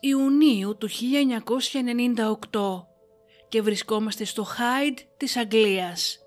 Ιουνίου 0.00 0.76
του 0.76 0.88
1998 2.52 2.86
και 3.48 3.62
βρισκόμαστε 3.62 4.24
στο 4.24 4.46
Hyde 4.46 4.98
της 5.16 5.36
Αγγλίας. 5.36 6.18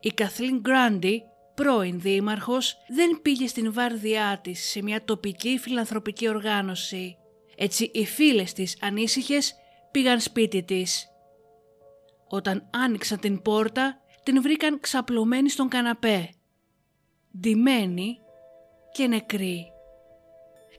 Η 0.00 0.08
Καθλίν 0.08 0.60
Γκράντι, 0.60 1.22
πρώην 1.54 2.00
δήμαρχος, 2.00 2.76
δεν 2.88 3.18
πήγε 3.22 3.46
στην 3.46 3.72
βάρδιά 3.72 4.40
της 4.42 4.68
σε 4.70 4.82
μια 4.82 5.04
τοπική 5.04 5.58
φιλανθρωπική 5.58 6.28
οργάνωση. 6.28 7.16
Έτσι 7.56 7.90
οι 7.94 8.06
φίλες 8.06 8.52
της 8.52 8.76
ανήσυχες 8.80 9.54
πήγαν 9.90 10.20
σπίτι 10.20 10.62
της. 10.62 11.06
Όταν 12.28 12.70
άνοιξαν 12.72 13.20
την 13.20 13.42
πόρτα, 13.42 14.00
την 14.22 14.42
βρήκαν 14.42 14.80
ξαπλωμένη 14.80 15.50
στον 15.50 15.68
καναπέ. 15.68 16.30
Ντυμένη 17.40 18.18
και 18.92 19.06
νεκρή. 19.06 19.75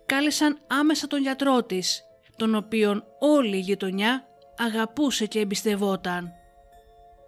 Κάλεσαν 0.07 0.59
άμεσα 0.67 1.07
τον 1.07 1.21
γιατρό 1.21 1.63
της, 1.63 2.03
τον 2.35 2.55
οποίον 2.55 3.03
όλη 3.19 3.55
η 3.55 3.59
γειτονιά 3.59 4.27
αγαπούσε 4.57 5.25
και 5.25 5.39
εμπιστευόταν. 5.39 6.31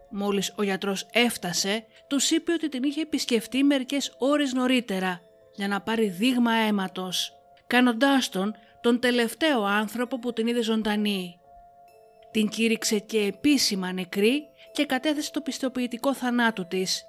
Μόλις 0.10 0.54
ο 0.58 0.64
γιατρός 0.64 1.08
έφτασε, 1.12 1.86
τους 2.08 2.32
είπε 2.32 2.52
ότι 2.52 2.70
την 2.70 2.84
είχε 2.84 3.02
επισκεφτεί 3.02 3.64
μερικές 3.64 4.16
ώρες 4.18 4.54
νωρίτερα 4.54 5.22
για 5.56 5.68
να 5.68 5.82
πάρει 5.82 6.10
δείγμα 6.10 6.52
αίματος, 6.54 7.34
κάνοντάς 7.68 8.30
τον 8.30 8.56
τον 8.82 9.00
τελευταίο 9.00 9.64
άνθρωπο 9.64 10.20
που 10.20 10.34
την 10.34 10.48
είδε 10.48 10.62
ζωντανή. 10.62 11.40
Την 12.32 12.50
κήρυξε 12.50 13.00
και 13.00 13.20
επίσημα 13.20 13.92
νεκρή 13.92 14.48
και 14.72 14.86
κατέθεσε 14.86 15.32
το 15.32 15.42
πιστοποιητικό 15.42 16.14
θανάτου 16.14 16.68
της, 16.68 17.04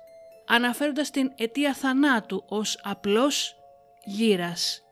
αναφέροντας 0.46 1.10
την 1.10 1.32
αιτία 1.36 1.74
θανάτου 1.74 2.44
ως 2.48 2.80
απλός 2.82 3.56
γύρας. 4.04 4.84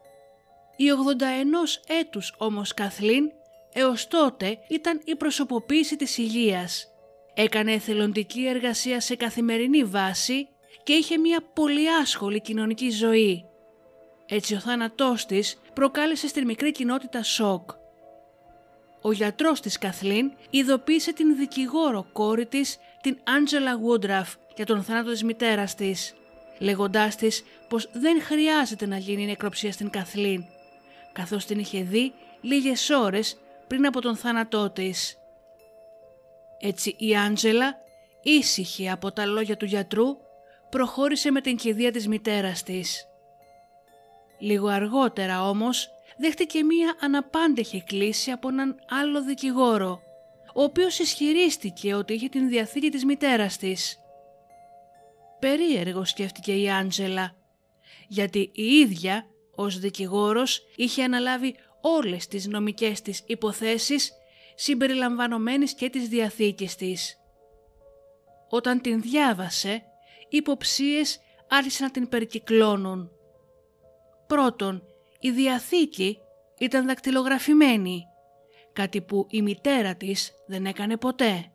Η 0.80 0.84
81 0.90 1.96
έτους 2.00 2.34
όμως 2.38 2.74
Καθλίν 2.74 3.30
έως 3.72 4.08
τότε 4.08 4.58
ήταν 4.68 5.00
η 5.04 5.16
προσωποποίηση 5.16 5.96
της 5.96 6.18
υγείας. 6.18 6.86
Έκανε 7.34 7.72
εθελοντική 7.72 8.46
εργασία 8.46 9.00
σε 9.00 9.16
καθημερινή 9.16 9.84
βάση 9.84 10.48
και 10.82 10.92
είχε 10.92 11.18
μια 11.18 11.40
πολύ 11.54 11.92
άσχολη 12.02 12.40
κοινωνική 12.40 12.90
ζωή. 12.90 13.44
Έτσι 14.26 14.54
ο 14.54 14.58
θάνατός 14.58 15.26
της 15.26 15.60
προκάλεσε 15.74 16.28
στην 16.28 16.44
μικρή 16.44 16.72
κοινότητα 16.72 17.22
σοκ. 17.22 17.70
Ο 19.02 19.12
γιατρός 19.12 19.60
της 19.60 19.78
Καθλίν 19.78 20.32
ειδοποίησε 20.50 21.12
την 21.12 21.36
δικηγόρο 21.36 22.06
κόρη 22.12 22.46
της, 22.46 22.78
την 23.00 23.18
Άντζελα 23.24 23.72
Γούντραφ, 23.72 24.34
για 24.56 24.66
τον 24.66 24.82
θάνατο 24.82 25.10
της 25.10 25.22
μητέρας 25.22 25.74
της, 25.74 26.14
λέγοντάς 26.58 27.16
της 27.16 27.44
πως 27.68 27.88
δεν 27.92 28.22
χρειάζεται 28.22 28.86
να 28.86 28.96
γίνει 28.96 29.26
νεκροψία 29.26 29.72
στην 29.72 29.90
Καθλίν, 29.90 30.44
καθώς 31.18 31.44
την 31.44 31.58
είχε 31.58 31.82
δει 31.82 32.12
λίγες 32.40 32.90
ώρες 32.90 33.36
πριν 33.66 33.86
από 33.86 34.00
τον 34.00 34.16
θάνατό 34.16 34.70
της. 34.70 35.18
Έτσι 36.58 36.94
η 36.98 37.16
Άντζελα, 37.16 37.76
ήσυχη 38.22 38.90
από 38.90 39.12
τα 39.12 39.26
λόγια 39.26 39.56
του 39.56 39.64
γιατρού, 39.64 40.06
προχώρησε 40.68 41.30
με 41.30 41.40
την 41.40 41.56
κηδεία 41.56 41.92
της 41.92 42.08
μητέρας 42.08 42.62
της. 42.62 43.08
Λίγο 44.38 44.68
αργότερα 44.68 45.48
όμως 45.48 45.88
δέχτηκε 46.18 46.64
μία 46.64 46.96
αναπάντεχη 47.00 47.82
κλίση 47.82 48.30
από 48.30 48.48
έναν 48.48 48.76
άλλο 48.88 49.22
δικηγόρο, 49.22 50.00
ο 50.54 50.62
οποίος 50.62 50.98
ισχυρίστηκε 50.98 51.94
ότι 51.94 52.12
είχε 52.14 52.28
την 52.28 52.48
διαθήκη 52.48 52.90
της 52.90 53.04
μητέρας 53.04 53.56
της. 53.56 53.98
Περίεργο 55.38 56.04
σκέφτηκε 56.04 56.52
η 56.52 56.70
Άντζελα, 56.70 57.34
γιατί 58.08 58.50
η 58.54 58.64
ίδια 58.64 59.26
ως 59.60 59.78
δικηγόρος 59.78 60.66
είχε 60.76 61.02
αναλάβει 61.02 61.54
όλες 61.80 62.26
τις 62.26 62.46
νομικές 62.46 63.02
της 63.02 63.22
υποθέσεις 63.26 64.12
συμπεριλαμβανομένης 64.54 65.74
και 65.74 65.90
της 65.90 66.08
διαθήκης 66.08 66.74
της. 66.74 67.16
Όταν 68.48 68.80
την 68.80 69.00
διάβασε, 69.00 69.82
οι 70.28 70.36
υποψίες 70.36 71.20
άρχισαν 71.48 71.86
να 71.86 71.92
την 71.92 72.08
περικυκλώνουν. 72.08 73.10
Πρώτον, 74.26 74.82
η 75.20 75.30
διαθήκη 75.30 76.18
ήταν 76.58 76.86
δακτυλογραφημένη, 76.86 78.04
κάτι 78.72 79.00
που 79.00 79.26
η 79.30 79.42
μητέρα 79.42 79.94
της 79.94 80.32
δεν 80.46 80.66
έκανε 80.66 80.96
ποτέ. 80.96 81.52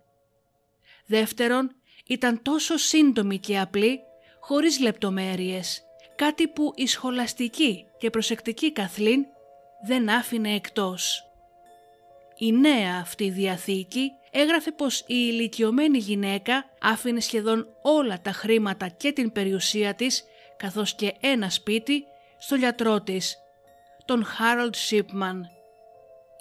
Δεύτερον, 1.06 1.76
ήταν 2.08 2.42
τόσο 2.42 2.78
σύντομη 2.78 3.38
και 3.38 3.60
απλή, 3.60 4.00
χωρίς 4.40 4.80
λεπτομέρειες, 4.80 5.84
κάτι 6.16 6.48
που 6.48 6.72
η 6.76 6.88
σχολαστική 6.88 7.86
και 8.04 8.10
προσεκτική 8.10 8.72
Καθλίν 8.72 9.26
δεν 9.86 10.10
άφηνε 10.10 10.56
εκτός. 10.56 11.32
Η 12.38 12.52
νέα 12.52 13.00
αυτή 13.02 13.30
διαθήκη 13.30 14.12
έγραφε 14.32 14.72
πως 14.72 15.00
η 15.00 15.06
ηλικιωμένη 15.08 15.98
γυναίκα 15.98 16.66
άφηνε 16.82 17.20
σχεδόν 17.20 17.68
όλα 17.82 18.22
τα 18.22 18.32
χρήματα 18.32 18.88
και 18.88 19.12
την 19.12 19.32
περιουσία 19.32 19.94
της 19.94 20.24
καθώς 20.58 20.96
και 20.96 21.14
ένα 21.20 21.50
σπίτι 21.50 22.04
στο 22.38 22.56
γιατρό 22.56 23.02
της, 23.02 23.38
τον 24.06 24.26
Χάρολτ 24.26 24.76
Σίπμαν. 24.76 25.48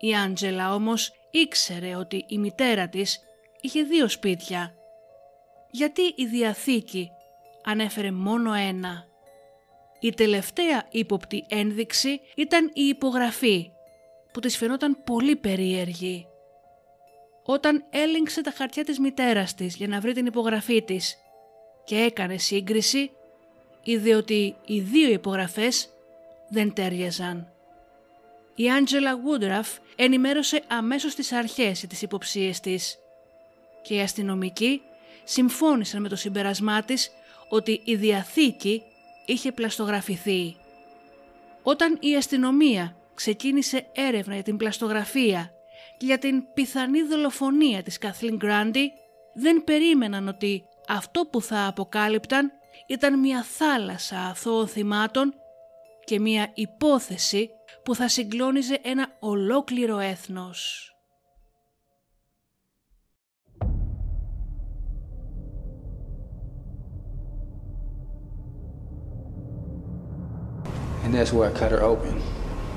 Η 0.00 0.14
Άντζελα 0.14 0.74
όμως 0.74 1.12
ήξερε 1.30 1.96
ότι 1.96 2.24
η 2.28 2.38
μητέρα 2.38 2.88
της 2.88 3.20
είχε 3.60 3.82
δύο 3.82 4.08
σπίτια. 4.08 4.74
Γιατί 5.70 6.02
η 6.16 6.26
Διαθήκη 6.26 7.10
ανέφερε 7.64 8.10
μόνο 8.10 8.52
ένα; 8.52 9.11
Η 10.02 10.12
τελευταία 10.14 10.86
ύποπτη 10.90 11.44
ένδειξη 11.48 12.20
ήταν 12.36 12.70
η 12.74 12.82
υπογραφή 12.82 13.70
που 14.32 14.40
της 14.40 14.56
φαινόταν 14.56 15.02
πολύ 15.04 15.36
περίεργη. 15.36 16.26
Όταν 17.42 17.84
έλεγξε 17.90 18.40
τα 18.40 18.50
χαρτιά 18.50 18.84
της 18.84 18.98
μητέρας 18.98 19.54
της 19.54 19.76
για 19.76 19.88
να 19.88 20.00
βρει 20.00 20.12
την 20.12 20.26
υπογραφή 20.26 20.82
της 20.82 21.16
και 21.84 21.96
έκανε 21.96 22.36
σύγκριση, 22.36 23.10
είδε 23.82 24.14
ότι 24.14 24.56
οι 24.66 24.80
δύο 24.80 25.10
υπογραφές 25.10 25.88
δεν 26.48 26.72
τέριαζαν. 26.72 27.52
Η 28.54 28.70
Άντζελα 28.70 29.12
Γούντραφ 29.12 29.78
ενημέρωσε 29.96 30.62
αμέσως 30.68 31.14
τις 31.14 31.32
αρχές 31.32 31.78
για 31.78 31.88
τις 31.88 32.02
υποψίες 32.02 32.60
της 32.60 32.98
και 33.82 33.94
οι 33.94 34.00
αστυνομικοί 34.00 34.82
συμφώνησαν 35.24 36.00
με 36.02 36.08
το 36.08 36.16
συμπερασμά 36.16 36.82
της 36.82 37.10
ότι 37.48 37.80
η 37.84 37.94
Διαθήκη 37.94 38.82
είχε 39.24 39.52
πλαστογραφηθεί. 39.52 40.56
Όταν 41.62 41.98
η 42.00 42.16
αστυνομία 42.16 42.96
ξεκίνησε 43.14 43.86
έρευνα 43.92 44.34
για 44.34 44.42
την 44.42 44.56
πλαστογραφία 44.56 45.50
και 45.96 46.06
για 46.06 46.18
την 46.18 46.52
πιθανή 46.54 47.02
δολοφονία 47.02 47.82
της 47.82 47.98
Καθλίν 47.98 48.36
Γκράντι, 48.36 48.92
δεν 49.34 49.64
περίμεναν 49.64 50.28
ότι 50.28 50.64
αυτό 50.88 51.26
που 51.26 51.42
θα 51.42 51.66
αποκάλυπταν 51.66 52.52
ήταν 52.86 53.18
μια 53.18 53.42
θάλασσα 53.42 54.18
αθώων 54.18 54.68
θυμάτων 54.68 55.34
και 56.04 56.20
μια 56.20 56.50
υπόθεση 56.54 57.50
που 57.84 57.94
θα 57.94 58.08
συγκλώνιζε 58.08 58.78
ένα 58.82 59.16
ολόκληρο 59.18 59.98
έθνος. 59.98 60.91
And 71.02 71.12
that's 71.14 71.32
where 71.32 71.50
I 71.50 71.52
cut 71.52 71.72
her 71.72 71.82
open 71.82 72.20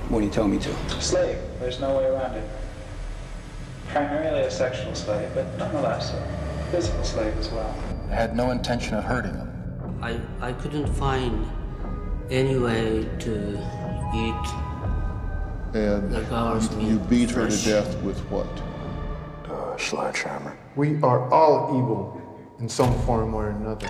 when 0.09 0.23
he 0.23 0.29
told 0.29 0.49
me 0.51 0.59
to. 0.59 0.73
Slave. 1.01 1.37
There's 1.59 1.79
no 1.79 1.97
way 1.97 2.05
around 2.05 2.35
it. 2.35 2.49
Primarily 3.89 4.41
a 4.41 4.51
sexual 4.51 4.93
slave, 4.95 5.29
but 5.33 5.57
nonetheless 5.57 6.13
a 6.13 6.67
physical 6.71 7.03
slave 7.03 7.37
as 7.37 7.49
well. 7.49 7.73
I 8.09 8.15
had 8.15 8.35
no 8.35 8.51
intention 8.51 8.95
of 8.95 9.03
hurting 9.03 9.33
him. 9.35 9.99
I, 10.01 10.19
I 10.41 10.53
couldn't 10.53 10.87
find 10.93 11.47
any 12.29 12.57
way 12.57 13.07
to 13.19 13.51
eat 14.13 14.47
And 15.79 16.11
the 16.11 16.25
girl's 16.29 16.69
you, 16.71 16.77
meat. 16.77 16.87
you 16.89 16.99
beat 16.99 17.29
her 17.31 17.47
to 17.49 17.65
death 17.65 17.95
with 18.01 18.19
what? 18.31 18.47
Uh, 19.49 19.77
sledgehammer. 19.77 20.57
We 20.75 20.99
are 21.01 21.31
all 21.31 21.77
evil 21.77 22.21
in 22.59 22.67
some 22.67 22.93
form 23.01 23.33
or 23.33 23.49
another. 23.49 23.89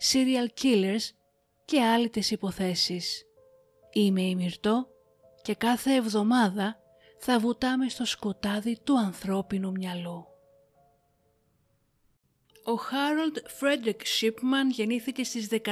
serial 0.00 0.62
killers 0.62 1.10
και 1.64 1.82
άλλες 1.82 2.30
υποθέσεις. 2.30 3.22
Είμαι 3.92 4.22
η 4.22 4.34
Μυρτώ 4.34 4.88
και 5.42 5.54
κάθε 5.54 5.94
εβδομάδα 5.94 6.76
θα 7.18 7.38
βουτάμε 7.38 7.88
στο 7.88 8.04
σκοτάδι 8.04 8.78
του 8.84 8.98
ανθρώπινου 8.98 9.70
μυαλού. 9.70 10.26
Ο 12.64 12.74
Χάρολντ 12.74 13.36
Φρέντρικ 13.46 14.06
Σίπμαν 14.06 14.70
γεννήθηκε 14.70 15.24
στις 15.24 15.48
14 15.50 15.64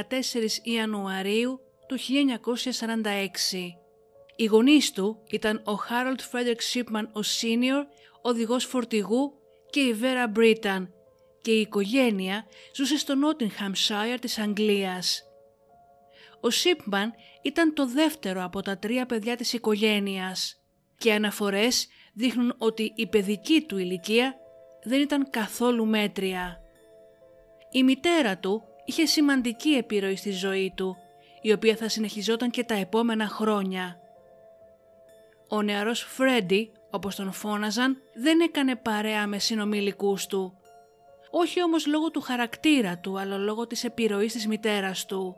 Ιανουαρίου 0.63 1.61
του 1.87 1.99
1946. 1.99 3.05
Οι 4.37 4.45
γονείς 4.45 4.93
του 4.93 5.23
ήταν 5.31 5.63
ο 5.65 5.75
Χάρολντ 5.75 6.21
Φρέντρικ 6.21 6.61
Σίπμαν 6.61 7.11
ο 7.13 7.23
Senior, 7.23 7.87
οδηγός 8.23 8.65
φορτηγού 8.65 9.33
και 9.71 9.81
η 9.81 9.93
Βέρα 9.93 10.29
Μπρίταν 10.29 10.96
και 11.47 11.53
η 11.53 11.61
οικογένεια 11.61 12.47
ζούσε 12.75 12.99
στο 12.99 13.15
Νότινγχαμ 13.15 13.73
της 14.21 14.39
Αγγλίας. 14.39 15.23
Ο 16.41 16.51
Σίπμαν 16.51 17.13
ήταν 17.43 17.75
το 17.75 17.87
δεύτερο 17.87 18.45
από 18.45 18.63
τα 18.63 18.79
τρία 18.79 19.07
παιδιά 19.07 19.37
της 19.37 19.53
οικογένειας 19.53 20.61
και 20.99 21.13
αναφορές 21.13 21.89
δείχνουν 22.13 22.55
ότι 22.59 22.93
η 22.95 23.07
παιδική 23.07 23.61
του 23.63 23.79
ηλικία 23.79 24.37
δεν 24.83 25.01
ήταν 25.01 25.31
καθόλου 25.31 25.87
μέτρια. 25.87 26.61
Η 27.71 27.83
μητέρα 27.83 28.39
του 28.39 28.63
είχε 28.85 29.07
σημαντική 29.07 29.71
επιρροή 29.71 30.17
στη 30.17 30.31
ζωή 30.31 30.73
του, 30.77 30.97
η 31.43 31.53
οποία 31.53 31.77
θα 31.77 31.89
συνεχιζόταν 31.89 32.51
και 32.51 32.65
τα 32.65 32.75
επόμενα 32.75 33.27
χρόνια. 33.29 34.01
Ο 35.49 35.63
νεαρός 35.63 36.01
Φρέντι, 36.01 36.73
όπως 36.91 37.15
τον 37.15 37.33
φώναζαν, 37.33 37.97
δεν 38.15 38.41
έκανε 38.41 38.77
παρέα 38.77 39.27
με 39.27 39.39
συνομιλικούς 39.39 40.27
του. 40.27 40.59
Όχι 41.39 41.63
όμως 41.63 41.87
λόγω 41.87 42.11
του 42.11 42.21
χαρακτήρα 42.21 42.99
του, 42.99 43.19
αλλά 43.19 43.37
λόγω 43.37 43.67
της 43.67 43.85
επιρροής 43.85 44.33
της 44.33 44.47
μητέρας 44.47 45.07
του. 45.07 45.37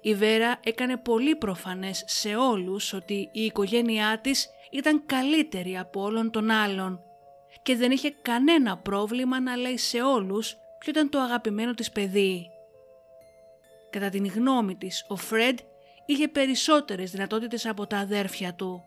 Η 0.00 0.14
Βέρα 0.14 0.60
έκανε 0.64 0.96
πολύ 0.96 1.36
προφανές 1.36 2.04
σε 2.06 2.34
όλους 2.34 2.92
ότι 2.92 3.28
η 3.32 3.44
οικογένειά 3.44 4.20
της 4.20 4.48
ήταν 4.70 5.06
καλύτερη 5.06 5.78
από 5.78 6.02
όλων 6.02 6.30
των 6.30 6.50
άλλων 6.50 7.00
και 7.62 7.76
δεν 7.76 7.90
είχε 7.90 8.10
κανένα 8.22 8.78
πρόβλημα 8.78 9.40
να 9.40 9.56
λέει 9.56 9.76
σε 9.76 10.02
όλους 10.02 10.56
ποιο 10.78 10.90
ήταν 10.90 11.10
το 11.10 11.18
αγαπημένο 11.18 11.74
της 11.74 11.90
παιδί. 11.90 12.50
Κατά 13.90 14.08
την 14.08 14.26
γνώμη 14.26 14.76
της, 14.76 15.04
ο 15.08 15.16
Φρέντ 15.16 15.58
είχε 16.06 16.28
περισσότερες 16.28 17.10
δυνατότητες 17.10 17.66
από 17.66 17.86
τα 17.86 17.98
αδέρφια 17.98 18.54
του. 18.54 18.84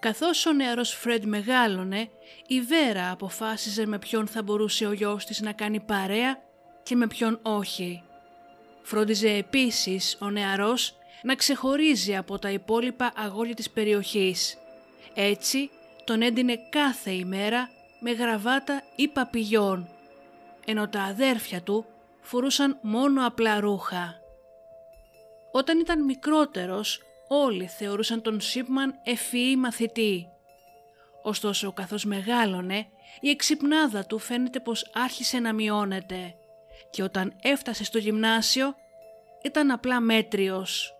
Καθώς 0.00 0.46
ο 0.46 0.52
νεαρός 0.52 0.90
Φρέντ 0.90 1.24
μεγάλωνε, 1.24 2.08
η 2.46 2.60
Βέρα 2.60 3.10
αποφάσιζε 3.10 3.86
με 3.86 3.98
ποιον 3.98 4.26
θα 4.26 4.42
μπορούσε 4.42 4.86
ο 4.86 4.92
γιος 4.92 5.24
της 5.24 5.40
να 5.40 5.52
κάνει 5.52 5.80
παρέα 5.80 6.38
και 6.82 6.94
με 6.96 7.06
ποιον 7.06 7.38
όχι. 7.42 8.02
Φρόντιζε 8.82 9.28
επίσης 9.28 10.16
ο 10.20 10.30
νεαρός 10.30 10.96
να 11.22 11.34
ξεχωρίζει 11.34 12.16
από 12.16 12.38
τα 12.38 12.50
υπόλοιπα 12.50 13.12
αγόρια 13.16 13.54
της 13.54 13.70
περιοχής. 13.70 14.58
Έτσι 15.14 15.70
τον 16.04 16.22
έντυνε 16.22 16.58
κάθε 16.70 17.10
ημέρα 17.10 17.68
με 18.00 18.10
γραβάτα 18.10 18.82
ή 18.96 19.08
παπηγιόν, 19.08 19.88
ενώ 20.64 20.88
τα 20.88 21.02
αδέρφια 21.02 21.62
του 21.62 21.86
φορούσαν 22.20 22.78
μόνο 22.82 23.26
απλά 23.26 23.60
ρούχα. 23.60 24.14
Όταν 25.52 25.78
ήταν 25.78 26.04
μικρότερος, 26.04 27.00
όλοι 27.28 27.66
θεωρούσαν 27.66 28.22
τον 28.22 28.40
Σίπμαν 28.40 29.00
ευφυή 29.04 29.54
μαθητή. 29.58 30.26
Ωστόσο, 31.22 31.72
καθώς 31.72 32.04
μεγάλωνε, 32.04 32.86
η 33.20 33.30
εξυπνάδα 33.30 34.06
του 34.06 34.18
φαίνεται 34.18 34.60
πως 34.60 34.90
άρχισε 34.94 35.38
να 35.38 35.52
μειώνεται 35.52 36.34
και 36.90 37.02
όταν 37.02 37.36
έφτασε 37.42 37.84
στο 37.84 37.98
γυμνάσιο 37.98 38.74
ήταν 39.42 39.70
απλά 39.70 40.00
μέτριος. 40.00 40.94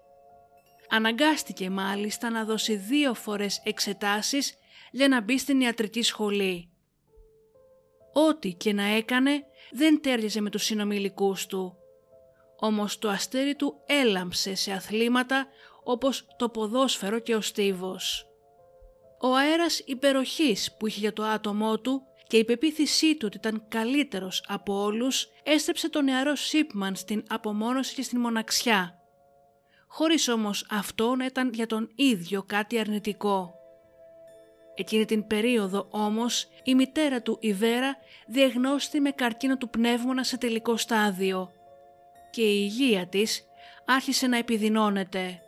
Αναγκάστηκε 0.88 1.70
μάλιστα 1.70 2.31
να 2.31 2.44
δώσει 2.44 2.76
δύο 2.76 3.14
φορές 3.14 3.61
εξετάσεις 3.64 4.55
για 4.90 5.08
να 5.08 5.20
μπει 5.20 5.38
στην 5.38 5.61
ιατρική 5.61 6.02
σχολή. 6.02 6.70
Ό,τι 8.12 8.52
και 8.52 8.73
να 8.73 8.84
έκανε 8.84 9.44
δεν 9.70 10.02
τέριαζε 10.02 10.40
με 10.40 10.50
τους 10.50 10.64
συνομιλικούς 10.64 11.46
του. 11.46 11.76
Όμως 12.58 12.99
το 12.99 13.08
αστέρι 13.08 13.55
του 13.55 13.82
έλαμψε 13.87 14.55
σε 14.55 14.73
αθλήματα 14.73 15.46
όπως 15.88 16.27
το 16.37 16.49
ποδόσφαιρο 16.49 17.19
και 17.19 17.35
ο 17.35 17.41
στίβος. 17.41 18.27
Ο 19.21 19.35
αέρας 19.35 19.83
υπεροχής 19.85 20.77
που 20.79 20.87
είχε 20.87 21.00
για 21.00 21.12
το 21.12 21.23
άτομό 21.23 21.81
του 21.81 22.03
και 22.27 22.37
η 22.37 22.44
πεποίθησή 22.44 23.17
του 23.17 23.25
ότι 23.27 23.37
ήταν 23.37 23.65
καλύτερος 23.69 24.44
από 24.49 24.83
όλους 24.83 25.29
έστρεψε 25.43 25.91
τον 25.91 26.05
νεαρό 26.05 26.35
Σίπμαν 26.35 26.94
στην 26.94 27.25
απομόνωση 27.29 27.94
και 27.94 28.03
στην 28.03 28.21
μοναξιά. 28.21 28.94
Χωρίς 29.87 30.29
όμως 30.29 30.67
αυτό 30.71 31.15
να 31.15 31.25
ήταν 31.25 31.50
για 31.53 31.67
τον 31.67 31.88
ίδιο 31.94 32.43
κάτι 32.43 32.79
αρνητικό. 32.79 33.55
Εκείνη 34.75 35.05
την 35.05 35.27
περίοδο 35.27 35.88
όμως 35.91 36.49
η 36.65 36.75
μητέρα 36.75 37.23
του 37.23 37.38
η 37.41 37.53
Βέρα 37.53 37.97
διαγνώστη 38.27 39.00
με 39.00 39.11
καρκίνο 39.11 39.56
του 39.56 39.71
πνεύμονα 39.71 40.25
σε 40.25 40.38
τελικό 40.38 40.77
στάδιο 40.77 41.50
και 42.31 42.43
η 42.43 42.59
υγεία 42.62 43.06
της 43.06 43.44
άρχισε 43.87 44.27
να 44.27 44.37
επιδεινώνεται. 44.37 45.41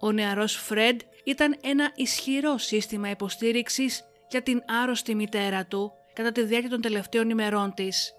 Ο 0.00 0.12
νεαρός 0.12 0.54
Φρέντ 0.54 1.00
ήταν 1.24 1.56
ένα 1.62 1.92
ισχυρό 1.94 2.58
σύστημα 2.58 3.10
υποστήριξης 3.10 4.04
για 4.28 4.42
την 4.42 4.62
άρρωστη 4.82 5.14
μητέρα 5.14 5.66
του 5.66 5.92
κατά 6.12 6.32
τη 6.32 6.42
διάρκεια 6.42 6.70
των 6.70 6.80
τελευταίων 6.80 7.30
ημερών 7.30 7.74
της. 7.74 8.14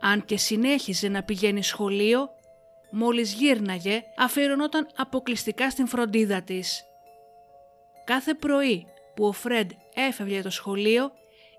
Αν 0.00 0.24
και 0.24 0.36
συνέχιζε 0.36 1.08
να 1.08 1.22
πηγαίνει 1.22 1.62
σχολείο, 1.62 2.28
μόλις 2.90 3.32
γύρναγε 3.32 4.02
αφιερωνόταν 4.16 4.88
αποκλειστικά 4.96 5.70
στην 5.70 5.86
φροντίδα 5.86 6.42
της. 6.42 6.84
Κάθε 8.04 8.34
πρωί 8.34 8.86
που 9.14 9.26
ο 9.26 9.32
Φρέντ 9.32 9.70
έφευγε 9.94 10.34
για 10.34 10.42
το 10.42 10.50
σχολείο, 10.50 11.12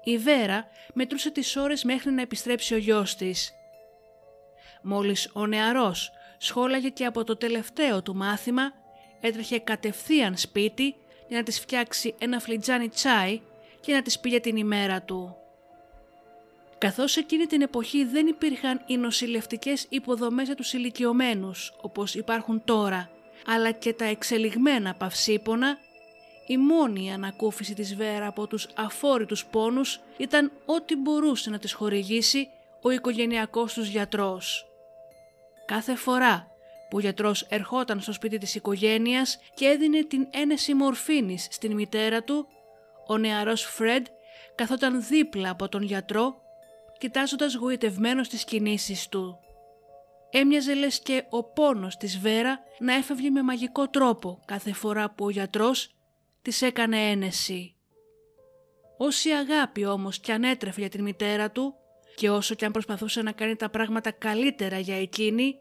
η 0.04 0.18
Βέρα 0.18 0.68
μετρούσε 0.94 1.32
τις 1.32 1.56
ώρες 1.56 1.84
μέχρι 1.84 2.12
να 2.12 2.22
επιστρέψει 2.22 2.74
ο 2.74 2.78
γιος 2.78 3.16
της. 3.16 3.54
Μόλις 4.82 5.30
ο 5.34 5.46
νεαρός 5.46 6.12
σχόλαγε 6.38 6.90
και 6.90 7.06
από 7.06 7.24
το 7.24 7.38
τελευταίο 7.38 8.02
του 8.02 8.16
μάθημα, 8.16 8.74
έτρεχε 9.22 9.60
κατευθείαν 9.60 10.38
σπίτι 10.38 10.96
για 11.28 11.38
να 11.38 11.44
της 11.44 11.60
φτιάξει 11.60 12.16
ένα 12.18 12.40
φλιτζάνι 12.40 12.90
τσάι 12.90 13.42
και 13.82 13.94
να 13.94 14.02
της 14.02 14.20
πήγε 14.20 14.40
την 14.40 14.56
ημέρα 14.56 15.02
του. 15.02 15.36
Καθώς 16.78 17.18
εκείνη 17.18 17.46
την 17.46 17.62
εποχή 17.62 18.06
δεν 18.06 18.28
υπήρχαν 18.28 18.82
οι 18.86 18.98
νοσηλευτικές 18.98 19.86
υποδομές 19.90 20.46
για 20.46 20.56
τους 20.56 20.74
ηλικιωμένους, 20.74 21.74
όπως 21.82 22.16
υπάρχουν 22.16 22.62
τώρα, 22.66 23.10
αλλά 23.46 23.72
και 23.72 23.94
τα 23.94 24.06
εξελιγμένα 24.06 24.94
παυσίπονα, 24.94 25.78
η 26.48 26.58
μόνη 26.58 27.14
ανακούφιση 27.14 27.74
της 27.74 27.96
Βέρα 27.96 28.28
από 28.28 28.48
τους 28.48 28.68
αφόρητους 28.76 29.46
πόνους 29.46 30.00
ήταν 30.18 30.52
ό,τι 30.66 30.96
μπορούσε 30.96 31.50
να 31.50 31.60
της 31.60 31.74
χορηγήσει 31.74 32.48
ο 32.82 32.90
οικογενειακός 32.90 33.74
τους 33.74 33.88
γιατρός. 33.88 34.66
Κάθε 35.66 35.96
φορά 35.96 36.51
που 36.92 36.98
ο 36.98 37.00
γιατρός 37.00 37.42
ερχόταν 37.42 38.02
στο 38.02 38.14
σπίτι 38.14 38.38
της 38.38 38.56
οικογένειας 38.56 39.40
και 39.54 39.66
έδινε 39.66 40.04
την 40.04 40.28
ένεση 40.32 40.74
μορφήνης 40.74 41.48
στην 41.52 41.74
μητέρα 41.74 42.24
του, 42.24 42.48
ο 43.08 43.18
νεαρός 43.18 43.62
Φρέντ 43.62 44.06
καθόταν 44.56 45.04
δίπλα 45.04 45.50
από 45.50 45.70
τον 45.70 45.82
γιατρό, 45.82 46.42
κοιτάζοντας 46.98 47.56
γοητευμένος 47.56 48.30
τις 48.30 48.44
κινήσεις 48.44 49.08
του. 49.08 49.40
Έμοιαζε 50.30 50.74
λες 50.74 51.00
και 51.00 51.24
ο 51.30 51.44
πόνος 51.44 51.98
της 51.98 52.20
Βέρα 52.20 52.60
να 52.80 52.94
έφευγε 52.94 53.30
με 53.30 53.44
μαγικό 53.44 53.90
τρόπο 53.90 54.42
κάθε 54.46 54.74
φορά 54.74 55.10
που 55.10 55.26
ο 55.26 55.30
γιατρός 55.30 55.96
της 56.42 56.62
έκανε 56.62 56.98
ένεση. 57.10 57.76
Όση 58.98 59.30
αγάπη 59.30 59.86
όμως 59.86 60.20
κι 60.20 60.32
αν 60.32 60.44
έτρεφε 60.44 60.80
για 60.80 60.90
την 60.90 61.04
μητέρα 61.04 61.52
του 61.52 61.74
και 62.16 62.30
όσο 62.30 62.56
κι 62.56 62.66
αν 62.66 62.72
προσπαθούσε 62.72 63.22
να 63.22 63.32
κάνει 63.32 63.56
τα 63.56 63.70
πράγματα 63.70 64.12
καλύτερα 64.12 64.80
για 64.80 65.02
εκείνη, 65.02 65.56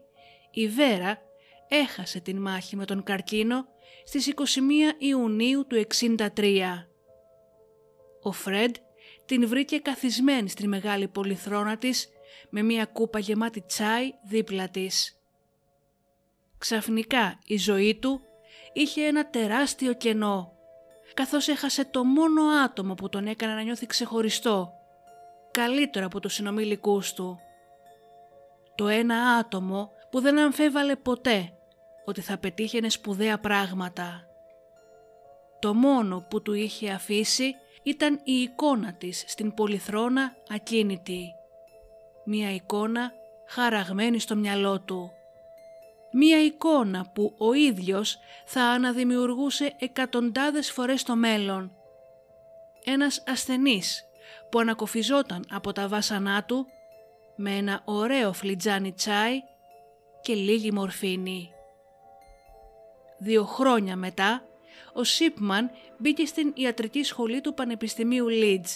η 0.51 0.67
Βέρα 0.67 1.21
έχασε 1.67 2.19
την 2.19 2.41
μάχη 2.41 2.75
με 2.75 2.85
τον 2.85 3.03
καρκίνο 3.03 3.65
στις 4.05 4.33
21 4.35 4.41
Ιουνίου 4.97 5.65
του 5.67 5.85
63. 6.35 6.61
Ο 8.21 8.31
Φρέντ 8.31 8.75
την 9.25 9.47
βρήκε 9.47 9.79
καθισμένη 9.79 10.49
στην 10.49 10.67
μεγάλη 10.67 11.07
πολυθρόνα 11.07 11.77
της 11.77 12.09
με 12.49 12.61
μια 12.61 12.85
κούπα 12.85 13.19
γεμάτη 13.19 13.61
τσάι 13.61 14.11
δίπλα 14.27 14.69
της. 14.69 15.21
Ξαφνικά 16.57 17.39
η 17.45 17.57
ζωή 17.57 17.95
του 17.95 18.21
είχε 18.73 19.05
ένα 19.05 19.29
τεράστιο 19.29 19.93
κενό 19.93 20.51
καθώς 21.13 21.47
έχασε 21.47 21.85
το 21.85 22.03
μόνο 22.03 22.43
άτομο 22.43 22.93
που 22.93 23.09
τον 23.09 23.27
έκανε 23.27 23.53
να 23.53 23.61
νιώθει 23.61 23.85
ξεχωριστό 23.85 24.73
καλύτερο 25.51 26.05
από 26.05 26.19
τους 26.19 26.33
συνομιλικούς 26.33 27.13
του. 27.13 27.39
Το 28.75 28.87
ένα 28.87 29.15
άτομο 29.15 29.91
που 30.11 30.19
δεν 30.19 30.39
αμφέβαλε 30.39 30.95
ποτέ 30.95 31.53
ότι 32.05 32.21
θα 32.21 32.37
πετύχαινε 32.37 32.89
σπουδαία 32.89 33.39
πράγματα. 33.39 34.25
Το 35.59 35.73
μόνο 35.73 36.25
που 36.29 36.41
του 36.41 36.53
είχε 36.53 36.89
αφήσει 36.89 37.55
ήταν 37.83 38.19
η 38.23 38.33
εικόνα 38.33 38.93
της 38.93 39.23
στην 39.27 39.53
πολυθρόνα 39.53 40.35
ακίνητη. 40.49 41.33
Μία 42.25 42.53
εικόνα 42.53 43.11
χαραγμένη 43.47 44.19
στο 44.19 44.35
μυαλό 44.35 44.81
του. 44.81 45.11
Μία 46.13 46.43
εικόνα 46.43 47.11
που 47.13 47.35
ο 47.37 47.53
ίδιος 47.53 48.17
θα 48.45 48.61
αναδημιουργούσε 48.61 49.75
εκατοντάδες 49.79 50.71
φορές 50.71 51.01
στο 51.01 51.15
μέλλον. 51.15 51.71
Ένας 52.83 53.23
ασθενής 53.27 54.03
που 54.49 54.59
ανακοφιζόταν 54.59 55.45
από 55.51 55.71
τα 55.71 55.87
βάσανά 55.87 56.43
του 56.43 56.65
με 57.35 57.55
ένα 57.57 57.81
ωραίο 57.85 58.33
φλιτζάνι 58.33 58.93
τσάι 58.93 59.41
και 60.21 60.33
λίγη 60.33 60.71
μορφίνη. 60.71 61.51
Δύο 63.17 63.43
χρόνια 63.43 63.95
μετά, 63.95 64.43
ο 64.93 65.03
Σίπμαν 65.03 65.71
μπήκε 65.97 66.25
στην 66.25 66.51
ιατρική 66.55 67.03
σχολή 67.03 67.41
του 67.41 67.53
Πανεπιστημίου 67.53 68.27
Λίτζ. 68.27 68.71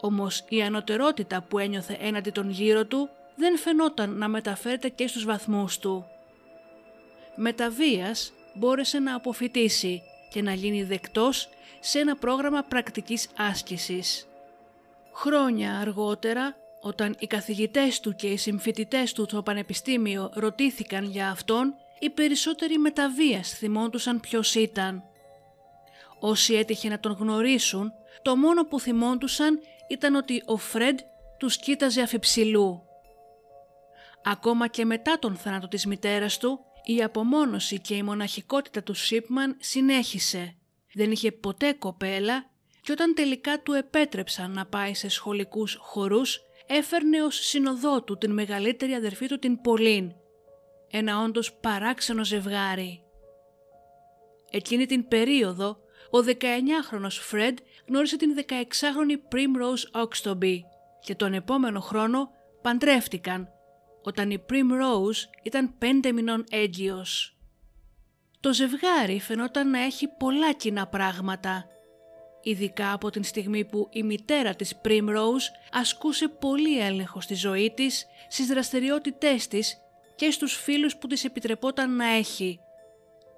Όμως 0.00 0.44
η 0.48 0.62
ανωτερότητα 0.62 1.42
που 1.42 1.58
ένιωθε 1.58 1.96
έναντι 2.00 2.30
των 2.30 2.50
γύρω 2.50 2.84
του 2.86 3.08
δεν 3.36 3.58
φαινόταν 3.58 4.16
να 4.18 4.28
μεταφέρεται 4.28 4.88
και 4.88 5.06
στους 5.06 5.24
βαθμούς 5.24 5.78
του. 5.78 6.06
Μεταβίας 7.36 8.32
μπόρεσε 8.54 8.98
να 8.98 9.14
αποφυτίσει 9.14 10.02
και 10.30 10.42
να 10.42 10.52
γίνει 10.52 10.82
δεκτός 10.82 11.48
σε 11.80 11.98
ένα 11.98 12.16
πρόγραμμα 12.16 12.62
πρακτικής 12.62 13.28
άσκησης. 13.36 14.28
Χρόνια 15.12 15.78
αργότερα, 15.78 16.56
όταν 16.84 17.16
οι 17.18 17.26
καθηγητές 17.26 18.00
του 18.00 18.14
και 18.14 18.26
οι 18.26 18.36
συμφοιτητές 18.36 19.12
του 19.12 19.24
στο 19.24 19.42
πανεπιστήμιο 19.42 20.30
ρωτήθηκαν 20.34 21.04
για 21.04 21.30
αυτόν, 21.30 21.74
οι 21.98 22.10
περισσότεροι 22.10 22.78
μεταβίας 22.78 23.50
θυμόντουσαν 23.50 24.20
ποιος 24.20 24.54
ήταν. 24.54 25.02
Όσοι 26.20 26.54
έτυχε 26.54 26.88
να 26.88 27.00
τον 27.00 27.12
γνωρίσουν, 27.12 27.92
το 28.22 28.36
μόνο 28.36 28.64
που 28.64 28.80
θυμόντουσαν 28.80 29.60
ήταν 29.88 30.14
ότι 30.14 30.42
ο 30.46 30.56
Φρέντ 30.56 30.98
τους 31.38 31.56
κοίταζε 31.56 32.00
αφιψηλού. 32.00 32.82
Ακόμα 34.24 34.68
και 34.68 34.84
μετά 34.84 35.18
τον 35.18 35.36
θάνατο 35.36 35.68
της 35.68 35.86
μητέρας 35.86 36.38
του, 36.38 36.60
η 36.84 37.02
απομόνωση 37.02 37.80
και 37.80 37.94
η 37.94 38.02
μοναχικότητα 38.02 38.82
του 38.82 38.94
Σίπμαν 38.94 39.56
συνέχισε. 39.60 40.56
Δεν 40.94 41.10
είχε 41.10 41.32
ποτέ 41.32 41.72
κοπέλα 41.72 42.50
και 42.80 42.92
όταν 42.92 43.14
τελικά 43.14 43.60
του 43.60 43.72
επέτρεψαν 43.72 44.50
να 44.50 44.66
πάει 44.66 44.94
σε 44.94 45.08
σχολικούς 45.08 45.78
χορούς, 45.80 46.40
έφερνε 46.66 47.22
ως 47.22 47.46
συνοδό 47.46 48.02
του 48.02 48.18
την 48.18 48.32
μεγαλύτερη 48.32 48.92
αδερφή 48.92 49.26
του 49.26 49.38
την 49.38 49.60
Πολύν, 49.60 50.12
ένα 50.90 51.22
όντως 51.22 51.52
παράξενο 51.54 52.24
ζευγάρι. 52.24 53.02
Εκείνη 54.50 54.86
την 54.86 55.08
περίοδο, 55.08 55.78
ο 56.10 56.18
19χρονος 56.18 57.18
Φρέντ 57.20 57.58
γνώρισε 57.88 58.16
την 58.16 58.34
16χρονη 58.38 59.34
Primrose 59.34 60.02
Oxtoby 60.02 60.58
και 61.00 61.14
τον 61.14 61.34
επόμενο 61.34 61.80
χρόνο 61.80 62.30
παντρεύτηκαν, 62.62 63.48
όταν 64.02 64.30
η 64.30 64.44
Primrose 64.50 65.28
ήταν 65.42 65.78
πέντε 65.78 66.12
μηνών 66.12 66.44
έγκυος. 66.50 67.38
Το 68.40 68.52
ζευγάρι 68.52 69.20
φαινόταν 69.20 69.70
να 69.70 69.82
έχει 69.82 70.08
πολλά 70.08 70.52
κοινά 70.52 70.86
πράγματα, 70.86 71.66
ειδικά 72.44 72.92
από 72.92 73.10
την 73.10 73.24
στιγμή 73.24 73.64
που 73.64 73.88
η 73.90 74.02
μητέρα 74.02 74.54
της 74.54 74.80
Primrose 74.84 75.48
ασκούσε 75.72 76.28
πολύ 76.28 76.80
έλεγχο 76.80 77.20
στη 77.20 77.34
ζωή 77.34 77.72
της, 77.76 78.06
στις 78.28 78.46
δραστηριότητές 78.46 79.48
της 79.48 79.78
και 80.16 80.30
στους 80.30 80.56
φίλους 80.56 80.96
που 80.96 81.06
της 81.06 81.24
επιτρεπόταν 81.24 81.96
να 81.96 82.06
έχει, 82.06 82.60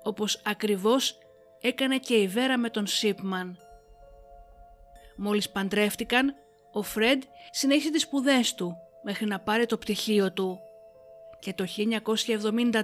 όπως 0.03 0.43
ακριβώς 0.45 1.19
έκανε 1.61 1.99
και 1.99 2.15
η 2.15 2.29
Βέρα 2.29 2.59
με 2.59 2.71
τον 2.71 2.87
Σίπμαν. 2.87 3.59
Μόλις 5.17 5.51
παντρεύτηκαν, 5.51 6.35
ο 6.73 6.83
Φρέντ 6.83 7.23
συνέχισε 7.51 7.91
τις 7.91 8.03
σπουδές 8.03 8.55
του 8.55 8.77
μέχρι 9.03 9.27
να 9.27 9.41
πάρει 9.41 9.67
το 9.67 9.79
πτυχίο 9.79 10.33
του 10.33 10.61
και 11.39 11.53
το 11.53 11.65
1974 11.65 12.83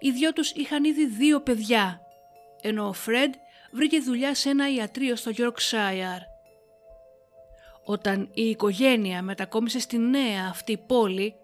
οι 0.00 0.10
δυο 0.10 0.32
τους 0.32 0.50
είχαν 0.50 0.84
ήδη 0.84 1.06
δύο 1.06 1.40
παιδιά, 1.40 2.00
ενώ 2.62 2.88
ο 2.88 2.92
Φρέντ 2.92 3.34
βρήκε 3.74 4.00
δουλειά 4.00 4.34
σε 4.34 4.48
ένα 4.48 4.74
ιατρείο 4.74 5.16
στο 5.16 5.30
Yorkshire. 5.36 6.22
Όταν 7.84 8.30
η 8.34 8.42
οικογένεια 8.42 9.22
μετακόμισε 9.22 9.78
στη 9.78 9.98
νέα 9.98 10.46
αυτή 10.50 10.76
πόλη, 10.76 11.34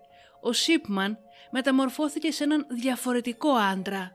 ο 0.41 0.53
Σίπμαν 0.53 1.19
μεταμορφώθηκε 1.51 2.33
σε 2.33 2.45
έναν 2.45 2.67
διαφορετικό 2.71 3.51
άντρα. 3.51 4.13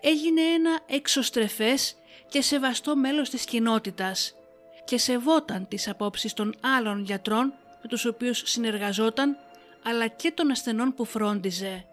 Έγινε 0.00 0.40
ένα 0.40 0.80
εξωστρεφές 0.86 1.96
και 2.28 2.40
σεβαστό 2.40 2.96
μέλος 2.96 3.30
της 3.30 3.44
κοινότητας 3.44 4.34
και 4.84 4.98
σεβόταν 4.98 5.68
τις 5.68 5.88
απόψεις 5.88 6.32
των 6.32 6.54
άλλων 6.60 7.04
γιατρών 7.04 7.52
με 7.82 7.88
τους 7.88 8.04
οποίους 8.04 8.42
συνεργαζόταν 8.44 9.36
αλλά 9.84 10.06
και 10.06 10.30
των 10.30 10.50
ασθενών 10.50 10.94
που 10.94 11.04
φρόντιζε. 11.04 11.84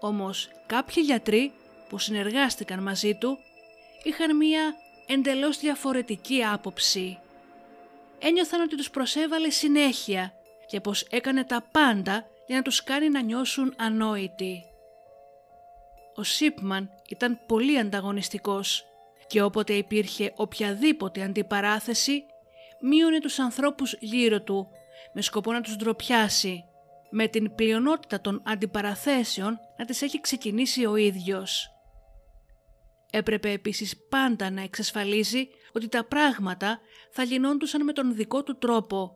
Όμως 0.00 0.48
κάποιοι 0.66 1.02
γιατροί 1.06 1.52
που 1.88 1.98
συνεργάστηκαν 1.98 2.82
μαζί 2.82 3.14
του 3.14 3.38
είχαν 4.02 4.36
μία 4.36 4.74
εντελώς 5.06 5.58
διαφορετική 5.58 6.44
άποψη. 6.44 7.18
Ένιωθαν 8.18 8.60
ότι 8.60 8.76
τους 8.76 8.90
προσέβαλε 8.90 9.50
συνέχεια 9.50 10.32
και 10.66 10.80
πως 10.80 11.02
έκανε 11.02 11.44
τα 11.44 11.68
πάντα 11.72 12.26
για 12.46 12.56
να 12.56 12.62
τους 12.62 12.84
κάνει 12.84 13.08
να 13.08 13.22
νιώσουν 13.22 13.74
ανόητοι. 13.76 14.62
Ο 16.14 16.22
Σίπμαν 16.22 16.90
ήταν 17.08 17.40
πολύ 17.46 17.78
ανταγωνιστικός 17.78 18.84
και 19.26 19.42
όποτε 19.42 19.72
υπήρχε 19.72 20.32
οποιαδήποτε 20.36 21.22
αντιπαράθεση 21.22 22.24
μείωνε 22.80 23.20
τους 23.20 23.38
ανθρώπους 23.38 23.96
γύρω 24.00 24.42
του 24.42 24.68
με 25.12 25.22
σκοπό 25.22 25.52
να 25.52 25.60
τους 25.60 25.76
ντροπιάσει 25.76 26.64
με 27.10 27.28
την 27.28 27.54
πλειονότητα 27.54 28.20
των 28.20 28.42
αντιπαραθέσεων 28.46 29.60
να 29.76 29.84
τις 29.84 30.02
έχει 30.02 30.20
ξεκινήσει 30.20 30.86
ο 30.86 30.96
ίδιος. 30.96 31.77
Έπρεπε 33.10 33.50
επίσης 33.50 33.96
πάντα 34.08 34.50
να 34.50 34.62
εξασφαλίζει 34.62 35.48
ότι 35.72 35.88
τα 35.88 36.04
πράγματα 36.04 36.80
θα 37.10 37.22
γινόντουσαν 37.22 37.84
με 37.84 37.92
τον 37.92 38.14
δικό 38.14 38.42
του 38.42 38.58
τρόπο, 38.58 39.12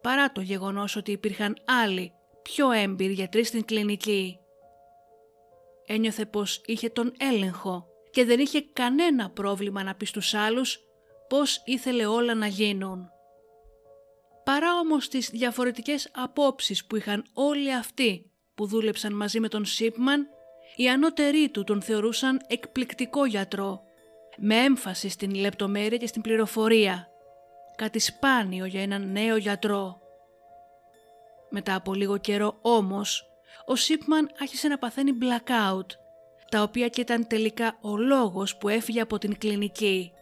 παρά 0.00 0.32
το 0.32 0.40
γεγονός 0.40 0.96
ότι 0.96 1.12
υπήρχαν 1.12 1.56
άλλοι 1.82 2.12
πιο 2.42 2.70
έμπειροι 2.70 3.12
γιατροί 3.12 3.44
στην 3.44 3.64
κλινική. 3.64 4.38
Ένιωθε 5.86 6.26
πως 6.26 6.62
είχε 6.64 6.88
τον 6.88 7.12
έλεγχο 7.18 7.86
και 8.10 8.24
δεν 8.24 8.40
είχε 8.40 8.60
κανένα 8.72 9.30
πρόβλημα 9.30 9.82
να 9.82 9.94
πει 9.94 10.04
στους 10.04 10.34
άλλους 10.34 10.80
πώς 11.28 11.62
ήθελε 11.64 12.06
όλα 12.06 12.34
να 12.34 12.46
γίνουν. 12.46 13.08
Παρά 14.44 14.74
όμως 14.78 15.08
τις 15.08 15.30
διαφορετικές 15.30 16.10
απόψεις 16.14 16.86
που 16.86 16.96
είχαν 16.96 17.24
όλοι 17.32 17.74
αυτοί 17.74 18.30
που 18.54 18.66
δούλεψαν 18.66 19.12
μαζί 19.12 19.40
με 19.40 19.48
τον 19.48 19.64
Σίπμαν, 19.64 20.26
οι 20.76 20.88
ανώτεροι 20.88 21.48
του 21.48 21.64
τον 21.64 21.82
θεωρούσαν 21.82 22.40
εκπληκτικό 22.46 23.24
γιατρό, 23.24 23.82
με 24.36 24.56
έμφαση 24.56 25.08
στην 25.08 25.34
λεπτομέρεια 25.34 25.98
και 25.98 26.06
στην 26.06 26.22
πληροφορία, 26.22 27.08
κάτι 27.76 27.98
σπάνιο 27.98 28.64
για 28.64 28.82
έναν 28.82 29.12
νέο 29.12 29.36
γιατρό. 29.36 29.98
Μετά 31.50 31.74
από 31.74 31.94
λίγο 31.94 32.16
καιρό 32.16 32.58
όμως, 32.62 33.24
ο 33.66 33.76
Σίπμαν 33.76 34.30
άρχισε 34.40 34.68
να 34.68 34.78
παθαίνει 34.78 35.12
blackout, 35.20 35.86
τα 36.50 36.62
οποία 36.62 36.88
και 36.88 37.00
ήταν 37.00 37.26
τελικά 37.26 37.78
ο 37.80 37.96
λόγος 37.96 38.56
που 38.56 38.68
έφυγε 38.68 39.00
από 39.00 39.18
την 39.18 39.38
κλινική. 39.38 40.12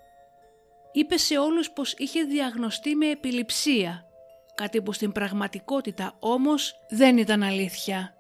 Είπε 0.93 1.17
σε 1.17 1.39
όλους 1.39 1.71
πως 1.71 1.93
είχε 1.93 2.23
διαγνωστεί 2.23 2.95
με 2.95 3.11
επιληψία, 3.11 4.07
κάτι 4.55 4.83
που 4.83 4.93
στην 4.93 5.13
πραγματικότητα 5.13 6.17
όμως 6.19 6.75
δεν 6.89 7.19
ήταν 7.19 7.43
αλήθεια. 7.43 8.15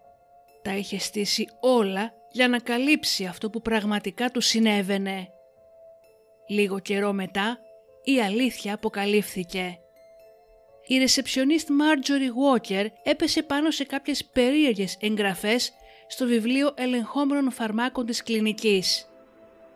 Τα 0.63 0.77
είχε 0.77 0.99
στήσει 0.99 1.49
όλα 1.61 2.13
για 2.33 2.49
να 2.49 2.59
καλύψει 2.59 3.25
αυτό 3.25 3.51
που 3.51 3.63
πραγματικά 3.63 4.31
του 4.31 4.41
συνέβαινε. 4.41 5.29
Λίγο 6.49 6.79
καιρό 6.79 7.13
μετά 7.13 7.59
η 8.05 8.21
αλήθεια 8.21 8.75
αποκαλύφθηκε. 8.75 9.77
Η 10.87 10.99
ρεσεψιονίστ 10.99 11.69
Marjorie 11.69 12.59
Walker 12.59 12.87
έπεσε 13.03 13.43
πάνω 13.43 13.71
σε 13.71 13.85
κάποιες 13.85 14.25
περίεργες 14.25 14.97
εγγραφές 15.01 15.73
στο 16.09 16.27
βιβλίο 16.27 16.73
ελεγχόμενων 16.75 17.51
φαρμάκων 17.51 18.07
της 18.07 18.23
κλινικής. 18.23 19.07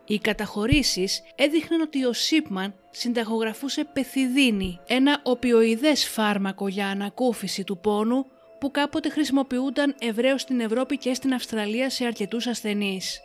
Οι 0.05 0.17
καταχωρήσεις 0.17 1.21
έδειχναν 1.35 1.81
ότι 1.81 2.05
ο 2.05 2.13
Σίπμαν 2.13 2.75
συνταγογραφούσε 2.91 3.83
πεθυδίνη, 3.83 4.79
ένα 4.87 5.21
οπιοειδές 5.23 6.07
φάρμακο 6.07 6.67
για 6.67 6.87
ανακούφιση 6.87 7.63
του 7.63 7.77
πόνου 7.77 8.25
που 8.59 8.71
κάποτε 8.71 9.09
χρησιμοποιούνταν 9.09 9.95
ευρέως 9.99 10.41
στην 10.41 10.59
Ευρώπη 10.59 10.97
και 10.97 11.13
στην 11.13 11.33
Αυστραλία 11.33 11.89
σε 11.89 12.05
αρκετούς 12.05 12.47
ασθενείς. 12.47 13.21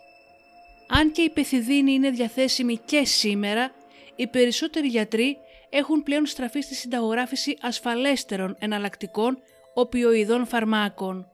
Αν 0.89 1.13
και 1.13 1.23
η 1.23 1.31
πεθυδίνη 1.31 1.93
είναι 1.93 2.11
διαθέσιμη 2.11 2.81
και 2.85 3.05
σήμερα, 3.05 3.73
οι 4.17 4.27
περισσότεροι 4.27 4.87
γιατροί 4.87 5.39
έχουν 5.71 6.03
πλέον 6.03 6.27
στραφεί 6.27 6.61
στη 6.61 6.75
συνταγογράφηση 6.75 7.57
ασφαλέστερων 7.61 8.57
εναλλακτικών 8.59 9.39
οπιοειδών 9.75 10.47
φαρμάκων. 10.47 11.27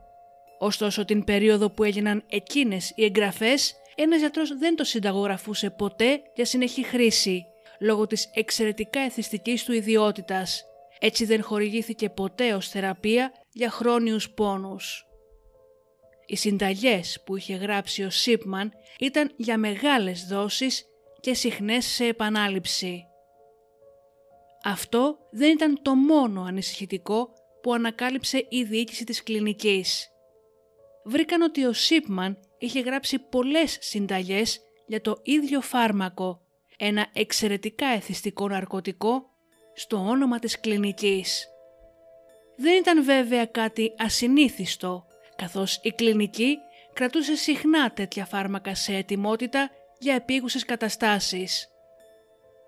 Ωστόσο 0.58 1.04
την 1.04 1.24
περίοδο 1.24 1.70
που 1.70 1.84
έγιναν 1.84 2.24
εκείνες 2.28 2.92
οι 2.94 3.04
εγγραφές, 3.04 3.74
ένας 3.94 4.18
γιατρός 4.18 4.58
δεν 4.58 4.76
το 4.76 4.84
συνταγογραφούσε 4.84 5.70
ποτέ 5.70 6.22
για 6.34 6.44
συνεχή 6.44 6.82
χρήση, 6.82 7.46
λόγω 7.80 8.06
της 8.06 8.30
εξαιρετικά 8.34 9.00
εθιστικής 9.00 9.64
του 9.64 9.72
ιδιότητας. 9.72 10.64
Έτσι 11.00 11.24
δεν 11.24 11.42
χορηγήθηκε 11.42 12.08
ποτέ 12.08 12.52
ως 12.54 12.68
θεραπεία 12.68 13.32
για 13.52 13.70
χρόνιους 13.70 14.30
πόνους. 14.30 15.06
Οι 16.26 16.36
συνταγές 16.36 17.22
που 17.26 17.36
είχε 17.36 17.54
γράψει 17.54 18.02
ο 18.02 18.10
Σίπμαν 18.10 18.72
ήταν 18.98 19.32
για 19.36 19.58
μεγάλες 19.58 20.26
δόσεις 20.26 20.84
και 21.20 21.34
συχνές 21.34 21.84
σε 21.84 22.04
επανάληψη. 22.04 23.04
Αυτό 24.64 25.18
δεν 25.30 25.50
ήταν 25.50 25.82
το 25.82 25.94
μόνο 25.94 26.42
ανησυχητικό 26.42 27.28
που 27.62 27.72
ανακάλυψε 27.72 28.46
η 28.48 28.62
διοίκηση 28.62 29.04
της 29.04 29.22
κλινικής. 29.22 30.08
Βρήκαν 31.04 31.42
ότι 31.42 31.64
ο 31.64 31.72
Σίπμαν 31.72 32.38
είχε 32.58 32.80
γράψει 32.80 33.18
πολλές 33.18 33.78
συνταγές 33.80 34.60
για 34.86 35.00
το 35.00 35.20
ίδιο 35.22 35.60
φάρμακο, 35.60 36.40
ένα 36.76 37.06
εξαιρετικά 37.12 37.86
εθιστικό 37.86 38.48
ναρκωτικό, 38.48 39.22
στο 39.74 39.96
όνομα 39.96 40.38
της 40.38 40.60
κλινικής. 40.60 41.48
Δεν 42.60 42.76
ήταν 42.76 43.04
βέβαια 43.04 43.44
κάτι 43.46 43.94
ασυνήθιστο, 43.98 45.06
καθώς 45.36 45.78
η 45.82 45.90
κλινική 45.90 46.58
κρατούσε 46.92 47.36
συχνά 47.36 47.90
τέτοια 47.90 48.24
φάρμακα 48.24 48.74
σε 48.74 48.94
ετοιμότητα 48.94 49.70
για 49.98 50.14
επίγουσες 50.14 50.64
καταστάσεις. 50.64 51.68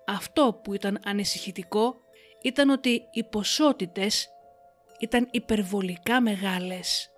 Αυτό 0.05 0.59
που 0.63 0.73
ήταν 0.73 0.99
ανησυχητικό 1.05 1.95
ήταν 2.41 2.69
ότι 2.69 3.01
οι 3.11 3.23
ποσότητες 3.23 4.29
ήταν 4.99 5.27
υπερβολικά 5.31 6.21
μεγάλες. 6.21 7.11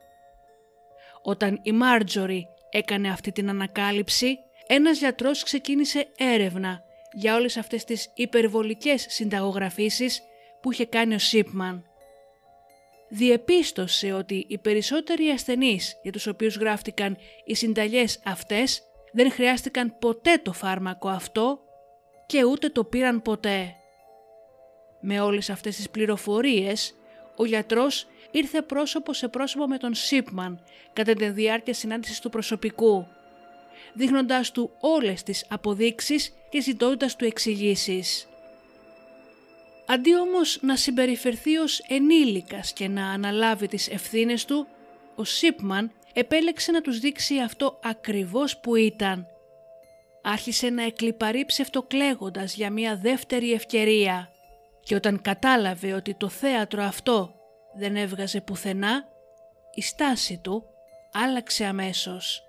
Όταν 1.21 1.59
η 1.63 1.71
Μάρτζορι 1.71 2.47
έκανε 2.69 3.09
αυτή 3.09 3.31
την 3.31 3.49
ανακάλυψη, 3.49 4.37
ένας 4.67 4.97
γιατρός 4.97 5.43
ξεκίνησε 5.43 6.07
έρευνα 6.17 6.83
για 7.11 7.35
όλες 7.35 7.57
αυτές 7.57 7.83
τις 7.83 8.11
υπερβολικές 8.15 9.05
συνταγογραφήσεις 9.09 10.21
που 10.61 10.71
είχε 10.71 10.85
κάνει 10.85 11.15
ο 11.15 11.19
Σίπμαν. 11.19 11.92
Διεπίστωσε 13.15 14.13
ότι 14.13 14.45
οι 14.47 14.57
περισσότεροι 14.57 15.29
ασθενείς 15.29 15.99
για 16.01 16.11
τους 16.11 16.27
οποίους 16.27 16.55
γράφτηκαν 16.55 17.17
οι 17.45 17.55
συνταγές 17.55 18.19
αυτές 18.25 18.81
δεν 19.11 19.31
χρειάστηκαν 19.31 19.97
ποτέ 19.99 20.37
το 20.43 20.53
φάρμακο 20.53 21.09
αυτό 21.09 21.59
και 22.25 22.43
ούτε 22.43 22.69
το 22.69 22.83
πήραν 22.83 23.21
ποτέ. 23.21 23.75
Με 25.01 25.19
όλες 25.19 25.49
αυτές 25.49 25.75
τις 25.75 25.89
πληροφορίες, 25.89 26.95
ο 27.35 27.45
γιατρός 27.45 28.07
ήρθε 28.31 28.61
πρόσωπο 28.61 29.13
σε 29.13 29.27
πρόσωπο 29.27 29.67
με 29.67 29.77
τον 29.77 29.93
Σίπμαν 29.93 30.63
κατά 30.93 31.13
τη 31.13 31.29
διάρκεια 31.29 31.73
συνάντησης 31.73 32.19
του 32.19 32.29
προσωπικού, 32.29 33.07
δείχνοντάς 33.93 34.51
του 34.51 34.71
όλες 34.79 35.23
τις 35.23 35.45
αποδείξεις 35.49 36.33
και 36.49 36.61
ζητώντας 36.61 37.15
του 37.15 37.25
εξηγήσεις. 37.25 38.27
Αντί 39.85 40.15
όμως 40.15 40.57
να 40.61 40.75
συμπεριφερθεί 40.75 41.57
ως 41.57 41.79
ενήλικας 41.79 42.73
και 42.73 42.87
να 42.87 43.09
αναλάβει 43.09 43.67
τις 43.67 43.87
ευθύνες 43.87 44.45
του, 44.45 44.67
ο 45.15 45.23
Σίπμαν 45.23 45.91
επέλεξε 46.13 46.71
να 46.71 46.81
τους 46.81 46.99
δείξει 46.99 47.39
αυτό 47.39 47.79
ακριβώς 47.83 48.57
που 48.57 48.75
ήταν. 48.75 49.27
Άρχισε 50.23 50.69
να 50.69 50.83
εκλυπαρεί 50.83 51.45
ψευτοκλέγοντας 51.45 52.55
για 52.55 52.71
μια 52.71 52.95
δεύτερη 52.95 53.51
ευκαιρία 53.51 54.31
και 54.83 54.95
όταν 54.95 55.21
κατάλαβε 55.21 55.93
ότι 55.93 56.13
το 56.13 56.29
θέατρο 56.29 56.83
αυτό 56.83 57.35
δεν 57.75 57.95
έβγαζε 57.95 58.41
πουθενά, 58.41 59.07
η 59.73 59.81
στάση 59.81 60.39
του 60.43 60.63
άλλαξε 61.13 61.65
αμέσως. 61.65 62.43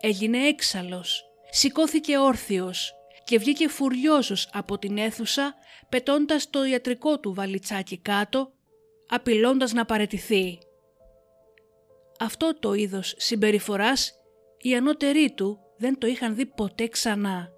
Έγινε 0.00 0.38
έξαλλος, 0.38 1.24
σηκώθηκε 1.50 2.18
όρθιος 2.18 2.94
και 3.24 3.38
βγήκε 3.38 3.68
φουριόζος 3.68 4.48
από 4.52 4.78
την 4.78 4.98
αίθουσα 4.98 5.54
πετώντας 5.88 6.50
το 6.50 6.64
ιατρικό 6.64 7.20
του 7.20 7.34
βαλιτσάκι 7.34 7.98
κάτω, 7.98 8.52
απειλώντας 9.08 9.72
να 9.72 9.84
παρετηθεί. 9.84 10.58
Αυτό 12.18 12.58
το 12.58 12.74
είδος 12.74 13.14
συμπεριφοράς 13.16 14.12
οι 14.58 14.74
ανώτεροι 14.74 15.32
του 15.34 15.58
δεν 15.76 15.98
το 15.98 16.06
είχαν 16.06 16.34
δει 16.34 16.46
ποτέ 16.46 16.88
ξανά. 16.88 17.48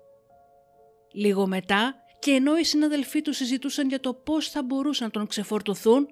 Λίγο 1.13 1.47
μετά 1.47 1.95
και 2.19 2.31
ενώ 2.31 2.57
οι 2.57 2.65
συναδελφοί 2.65 3.23
του 3.23 3.33
συζητούσαν 3.33 3.89
για 3.89 4.01
το 4.01 4.15
πώς 4.15 4.49
θα 4.49 4.63
μπορούσαν 4.63 5.07
να 5.07 5.13
τον 5.13 5.27
ξεφορτωθούν, 5.27 6.07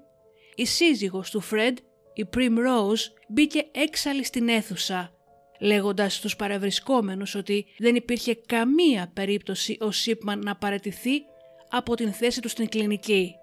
η 0.54 0.66
σύζυγος 0.66 1.30
του 1.30 1.40
Φρέντ, 1.40 1.78
η 2.14 2.28
Prim 2.36 2.58
Rose, 2.58 3.10
μπήκε 3.28 3.66
έξαλλη 3.72 4.24
στην 4.24 4.48
αίθουσα, 4.48 5.12
λέγοντας 5.60 6.14
στους 6.14 6.36
παρευρισκόμενους 6.36 7.34
ότι 7.34 7.66
δεν 7.78 7.94
υπήρχε 7.94 8.34
καμία 8.34 9.10
περίπτωση 9.14 9.76
ο 9.80 9.90
Σίπμαν 9.90 10.38
να 10.38 10.56
παρετηθεί 10.56 11.22
από 11.70 11.94
την 11.94 12.12
θέση 12.12 12.40
τους 12.40 12.50
στην 12.50 12.68
κλινική. 12.68 13.36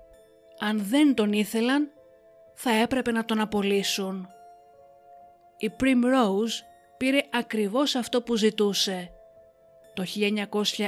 Αν 0.59 0.83
δεν 0.83 1.13
τον 1.13 1.33
ήθελαν, 1.33 1.91
θα 2.53 2.71
έπρεπε 2.71 3.11
να 3.11 3.25
τον 3.25 3.39
απολύσουν. 3.39 4.27
Η 5.57 5.71
Primrose 5.79 6.63
πήρε 6.97 7.21
ακριβώς 7.31 7.95
αυτό 7.95 8.21
που 8.21 8.35
ζητούσε. 8.35 9.11
Το 9.93 10.03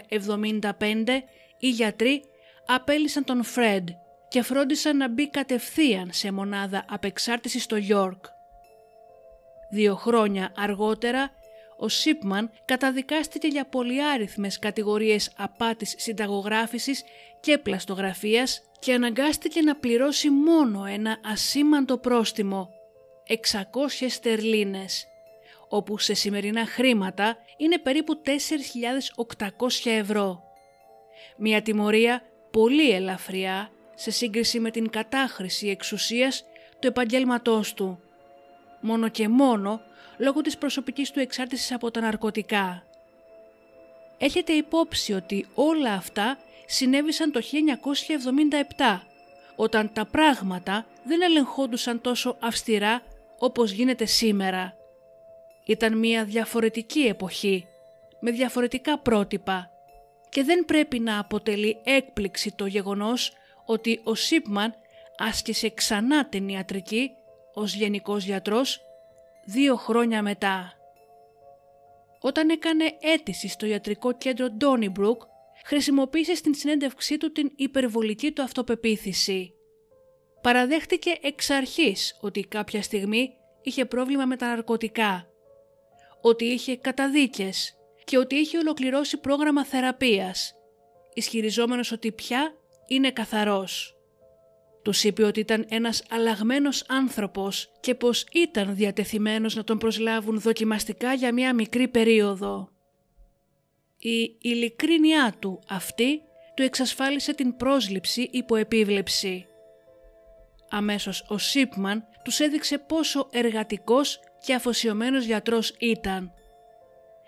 1975 0.09 1.23
οι 1.59 1.69
γιατροί 1.69 2.23
απέλησαν 2.65 3.23
τον 3.23 3.43
Φρέντ 3.43 3.89
και 4.27 4.41
φρόντισαν 4.41 4.97
να 4.97 5.09
μπει 5.09 5.29
κατευθείαν 5.29 6.09
σε 6.11 6.31
μονάδα 6.31 6.85
απεξάρτησης 6.89 7.63
στο 7.63 7.77
York. 7.89 8.19
Δύο 9.69 9.95
χρόνια 9.95 10.51
αργότερα, 10.55 11.31
ο 11.77 11.87
Σίπμαν 11.87 12.51
καταδικάστηκε 12.65 13.47
για 13.47 13.65
πολυάριθμες 13.65 14.59
κατηγορίες 14.59 15.31
απάτης 15.37 15.95
συνταγογράφησης 15.97 17.03
και 17.39 17.57
πλαστογραφίας 17.57 18.61
και 18.79 18.93
αναγκάστηκε 18.93 19.61
να 19.61 19.75
πληρώσει 19.75 20.29
μόνο 20.29 20.85
ένα 20.85 21.17
ασήμαντο 21.23 21.97
πρόστιμο 21.97 22.69
600 23.27 24.05
στερλίνες, 24.09 25.07
όπου 25.69 25.97
σε 25.97 26.13
σημερινά 26.13 26.65
χρήματα 26.65 27.37
είναι 27.57 27.79
περίπου 27.79 28.21
4.800 29.37 29.47
ευρώ. 29.83 30.43
Μια 31.37 31.61
τιμωρία 31.61 32.21
πολύ 32.51 32.91
ελαφριά 32.91 33.69
σε 33.95 34.11
σύγκριση 34.11 34.59
με 34.59 34.71
την 34.71 34.89
κατάχρηση 34.89 35.67
εξουσίας 35.67 36.45
του 36.79 36.87
επαγγέλματός 36.87 37.73
του. 37.73 37.99
Μόνο 38.81 39.09
και 39.09 39.27
μόνο 39.27 39.81
λόγω 40.17 40.41
της 40.41 40.57
προσωπικής 40.57 41.11
του 41.11 41.19
εξάρτησης 41.19 41.71
από 41.71 41.91
τα 41.91 42.01
ναρκωτικά. 42.01 42.83
Έχετε 44.17 44.53
υπόψη 44.53 45.13
ότι 45.13 45.47
όλα 45.53 45.93
αυτά 45.93 46.37
συνέβησαν 46.65 47.31
το 47.31 47.41
1977, 48.77 48.99
όταν 49.55 49.93
τα 49.93 50.05
πράγματα 50.05 50.85
δεν 51.03 51.21
ελεγχόντουσαν 51.21 52.01
τόσο 52.01 52.37
αυστηρά 52.39 53.01
όπως 53.37 53.71
γίνεται 53.71 54.05
σήμερα. 54.05 54.77
Ήταν 55.65 55.97
μια 55.97 56.23
διαφορετική 56.23 56.99
εποχή, 56.99 57.67
με 58.19 58.31
διαφορετικά 58.31 58.99
πρότυπα 58.99 59.69
και 60.29 60.43
δεν 60.43 60.65
πρέπει 60.65 60.99
να 60.99 61.19
αποτελεί 61.19 61.77
έκπληξη 61.83 62.51
το 62.55 62.65
γεγονός 62.65 63.33
ότι 63.65 64.01
ο 64.03 64.15
Σίπμαν 64.15 64.75
άσκησε 65.17 65.69
ξανά 65.69 66.25
την 66.25 66.49
ιατρική 66.49 67.11
ως 67.53 67.73
γενικός 67.75 68.23
γιατρός 68.25 68.84
δύο 69.45 69.75
χρόνια 69.75 70.21
μετά. 70.21 70.73
Όταν 72.19 72.49
έκανε 72.49 72.97
αίτηση 72.99 73.47
στο 73.47 73.65
ιατρικό 73.65 74.17
κέντρο 74.17 74.49
Ντόνιμπρουκ, 74.49 75.21
χρησιμοποίησε 75.65 76.35
στην 76.35 76.53
συνέντευξή 76.53 77.17
του 77.17 77.31
την 77.31 77.51
υπερβολική 77.55 78.31
του 78.31 78.41
αυτοπεποίθηση. 78.41 79.53
Παραδέχτηκε 80.41 81.17
εξ 81.21 81.49
αρχής 81.49 82.17
ότι 82.21 82.45
κάποια 82.45 82.81
στιγμή 82.81 83.33
είχε 83.61 83.85
πρόβλημα 83.85 84.25
με 84.25 84.35
τα 84.35 84.47
ναρκωτικά, 84.47 85.27
ότι 86.21 86.45
είχε 86.45 86.77
καταδίκες 86.77 87.77
και 88.03 88.17
ότι 88.17 88.35
είχε 88.35 88.57
ολοκληρώσει 88.57 89.17
πρόγραμμα 89.17 89.65
θεραπείας, 89.65 90.55
ισχυριζόμενος 91.13 91.91
ότι 91.91 92.11
πια 92.11 92.55
είναι 92.87 93.11
καθαρός. 93.11 93.94
Τους 94.85 95.03
είπε 95.03 95.23
ότι 95.23 95.39
ήταν 95.39 95.65
ένας 95.69 96.03
αλλαγμένος 96.09 96.83
άνθρωπος 96.87 97.71
και 97.79 97.95
πως 97.95 98.25
ήταν 98.31 98.75
διατεθειμένος 98.75 99.55
να 99.55 99.63
τον 99.63 99.77
προσλάβουν 99.77 100.39
δοκιμαστικά 100.39 101.13
για 101.13 101.33
μια 101.33 101.53
μικρή 101.53 101.87
περίοδο. 101.87 102.69
Η 103.97 104.35
ειλικρίνειά 104.41 105.35
του 105.39 105.59
αυτή 105.67 106.21
του 106.55 106.63
εξασφάλισε 106.63 107.33
την 107.33 107.55
πρόσληψη 107.55 108.29
υπό 108.31 108.55
επίβλεψη. 108.55 109.45
Αμέσως 110.69 111.25
ο 111.27 111.37
Σίπμαν 111.37 112.03
τους 112.23 112.39
έδειξε 112.39 112.77
πόσο 112.77 113.27
εργατικός 113.31 114.19
και 114.45 114.53
αφοσιωμένος 114.53 115.25
γιατρός 115.25 115.75
ήταν. 115.79 116.33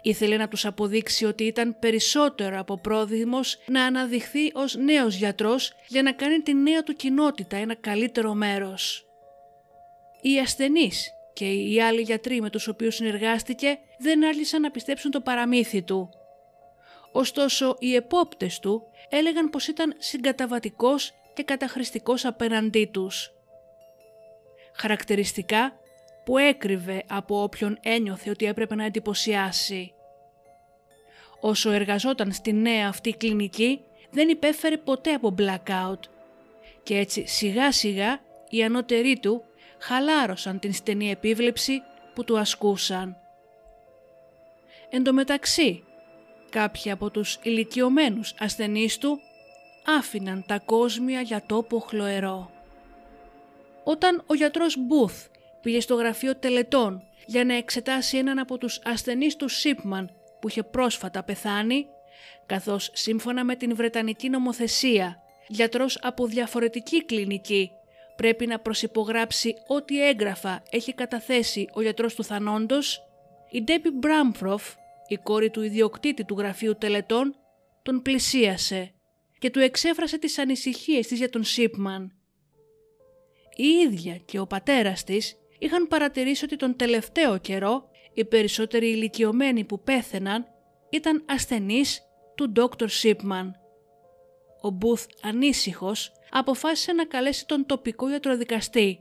Ήθελε 0.07 0.37
να 0.37 0.47
τους 0.47 0.65
αποδείξει 0.65 1.25
ότι 1.25 1.43
ήταν 1.43 1.79
περισσότερο 1.79 2.59
από 2.59 2.77
πρόδειμος 2.77 3.57
να 3.67 3.83
αναδειχθεί 3.83 4.51
ως 4.53 4.75
νέος 4.75 5.15
γιατρός 5.15 5.73
για 5.87 6.01
να 6.01 6.11
κάνει 6.11 6.39
τη 6.39 6.53
νέα 6.53 6.83
του 6.83 6.93
κοινότητα 6.93 7.57
ένα 7.57 7.75
καλύτερο 7.75 8.33
μέρος. 8.33 9.05
Οι 10.21 10.39
ασθενείς 10.39 11.11
και 11.33 11.51
οι 11.51 11.81
άλλοι 11.81 12.01
γιατροί 12.01 12.41
με 12.41 12.49
τους 12.49 12.67
οποίους 12.67 12.95
συνεργάστηκε 12.95 13.79
δεν 13.99 14.25
άρχισαν 14.25 14.61
να 14.61 14.71
πιστέψουν 14.71 15.11
το 15.11 15.21
παραμύθι 15.21 15.81
του. 15.81 16.09
Ωστόσο 17.11 17.75
οι 17.79 17.95
επόπτες 17.95 18.59
του 18.59 18.83
έλεγαν 19.09 19.49
πως 19.49 19.67
ήταν 19.67 19.95
συγκαταβατικός 19.97 21.13
και 21.33 21.43
καταχρηστικός 21.43 22.25
απέναντί 22.25 22.85
τους. 22.85 23.31
Χαρακτηριστικά 24.75 25.79
που 26.25 26.37
έκρυβε 26.37 27.03
από 27.07 27.41
όποιον 27.41 27.77
ένιωθε 27.81 28.29
ότι 28.29 28.45
έπρεπε 28.45 28.75
να 28.75 28.85
εντυπωσιάσει. 28.85 29.91
Όσο 31.39 31.71
εργαζόταν 31.71 32.31
στη 32.31 32.53
νέα 32.53 32.87
αυτή 32.87 33.11
κλινική 33.11 33.81
δεν 34.11 34.29
υπέφερε 34.29 34.77
ποτέ 34.77 35.11
από 35.11 35.35
blackout 35.37 35.99
και 36.83 36.97
έτσι 36.97 37.27
σιγά 37.27 37.71
σιγά 37.71 38.19
οι 38.49 38.63
ανώτεροι 38.63 39.19
του 39.19 39.43
χαλάρωσαν 39.79 40.59
την 40.59 40.73
στενή 40.73 41.11
επίβλεψη 41.11 41.81
που 42.13 42.23
του 42.23 42.39
ασκούσαν. 42.39 43.17
Εν 44.89 45.03
τω 45.03 45.13
μεταξύ, 45.13 45.83
κάποιοι 46.49 46.91
από 46.91 47.09
τους 47.09 47.39
ηλικιωμένους 47.41 48.33
ασθενείς 48.39 48.97
του 48.97 49.19
άφηναν 49.97 50.43
τα 50.47 50.59
κόσμια 50.59 51.21
για 51.21 51.43
τόπο 51.47 51.79
χλωερό. 51.79 52.51
Όταν 53.83 54.23
ο 54.27 54.33
γιατρός 54.33 54.77
Μπούθ 54.79 55.25
πήγε 55.61 55.79
στο 55.79 55.95
γραφείο 55.95 56.35
τελετών 56.35 57.03
για 57.25 57.45
να 57.45 57.53
εξετάσει 57.53 58.17
έναν 58.17 58.39
από 58.39 58.57
τους 58.57 58.79
ασθενείς 58.83 59.35
του 59.35 59.47
Σίπμαν 59.47 60.16
που 60.41 60.47
είχε 60.47 60.63
πρόσφατα 60.63 61.23
πεθάνει, 61.23 61.85
καθώς 62.45 62.89
σύμφωνα 62.93 63.43
με 63.43 63.55
την 63.55 63.75
Βρετανική 63.75 64.29
νομοθεσία, 64.29 65.21
γιατρός 65.47 65.99
από 66.01 66.25
διαφορετική 66.25 67.05
κλινική 67.05 67.71
πρέπει 68.17 68.47
να 68.47 68.59
προσυπογράψει 68.59 69.53
ό,τι 69.67 70.07
έγγραφα 70.07 70.63
έχει 70.69 70.93
καταθέσει 70.93 71.69
ο 71.73 71.81
γιατρός 71.81 72.15
του 72.15 72.23
θανόντος, 72.23 73.01
η 73.51 73.63
Ντέμπι 73.63 73.89
Μπράμπροφ, 73.91 74.73
η 75.07 75.15
κόρη 75.15 75.49
του 75.49 75.61
ιδιοκτήτη 75.61 76.25
του 76.25 76.35
γραφείου 76.37 76.75
τελετών, 76.77 77.35
τον 77.83 78.01
πλησίασε 78.01 78.91
και 79.39 79.49
του 79.49 79.59
εξέφρασε 79.59 80.17
τις 80.17 80.37
ανησυχίες 80.37 81.07
της 81.07 81.17
για 81.17 81.29
τον 81.29 81.43
Σίπμαν. 81.43 82.11
Η 83.55 83.67
ίδια 83.67 84.15
και 84.15 84.39
ο 84.39 84.47
πατέρας 84.47 85.03
της 85.03 85.35
είχαν 85.59 85.87
παρατηρήσει 85.87 86.45
ότι 86.45 86.55
τον 86.55 86.75
τελευταίο 86.75 87.37
καιρό 87.37 87.89
οι 88.17 88.25
περισσότεροι 88.25 88.87
ηλικιωμένοι 88.87 89.63
που 89.63 89.79
πέθαιναν 89.79 90.47
ήταν 90.89 91.23
ασθενείς 91.27 92.01
του 92.35 92.51
Dr. 92.55 92.85
Σίπμαν. 92.89 93.55
Ο 94.61 94.69
Μπούθ 94.69 95.05
ανήσυχος 95.21 96.11
αποφάσισε 96.29 96.91
να 96.93 97.05
καλέσει 97.05 97.45
τον 97.45 97.65
τοπικό 97.65 98.09
ιατροδικαστή, 98.09 98.99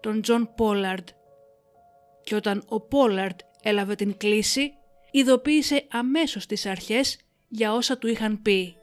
τον 0.00 0.22
Τζον 0.22 0.54
Πόλαρντ. 0.56 1.08
Και 2.24 2.34
όταν 2.34 2.64
ο 2.68 2.80
Πόλαρντ 2.80 3.38
έλαβε 3.62 3.94
την 3.94 4.16
κλήση, 4.16 4.72
ειδοποίησε 5.10 5.86
αμέσως 5.90 6.46
τις 6.46 6.66
αρχές 6.66 7.18
για 7.48 7.72
όσα 7.72 7.98
του 7.98 8.06
είχαν 8.06 8.42
πει. 8.42 8.76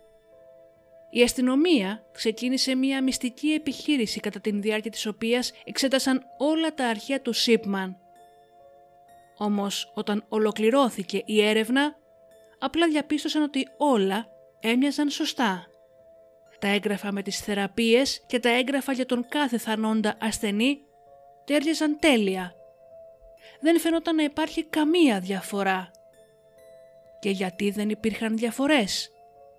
Η 1.10 1.22
αστυνομία 1.22 2.10
ξεκίνησε 2.12 2.76
μια 2.76 3.04
μυστική 3.04 3.48
επιχείρηση 3.48 4.20
κατά 4.20 4.40
την 4.40 4.62
διάρκεια 4.62 4.92
της 4.92 5.06
οποίας 5.06 5.52
εξέτασαν 5.64 6.22
όλα 6.38 6.74
τα 6.74 6.88
αρχεία 6.88 7.22
του 7.22 7.34
Σίπμαν. 7.34 8.00
Όμως 9.38 9.92
όταν 9.94 10.26
ολοκληρώθηκε 10.30 11.22
η 11.26 11.42
έρευνα, 11.42 11.96
απλά 12.60 12.88
διαπίστωσαν 12.88 13.42
ότι 13.42 13.68
όλα 13.78 14.28
έμοιαζαν 14.60 15.10
σωστά. 15.10 15.68
Τα 16.60 16.68
έγγραφα 16.68 17.12
με 17.12 17.22
τις 17.22 17.40
θεραπείες 17.40 18.24
και 18.28 18.40
τα 18.40 18.50
έγγραφα 18.50 18.94
για 18.94 19.06
τον 19.06 19.26
κάθε 19.30 19.58
θανόντα 19.58 20.18
ασθενή 20.22 20.80
τέριαζαν 21.46 22.00
τέλεια. 22.00 22.56
Δεν 23.60 23.80
φαινόταν 23.80 24.16
να 24.16 24.24
υπάρχει 24.24 24.64
καμία 24.64 25.20
διαφορά. 25.20 25.92
Και 27.20 27.30
γιατί 27.30 27.70
δεν 27.70 27.90
υπήρχαν 27.90 28.38
διαφορές; 28.38 29.12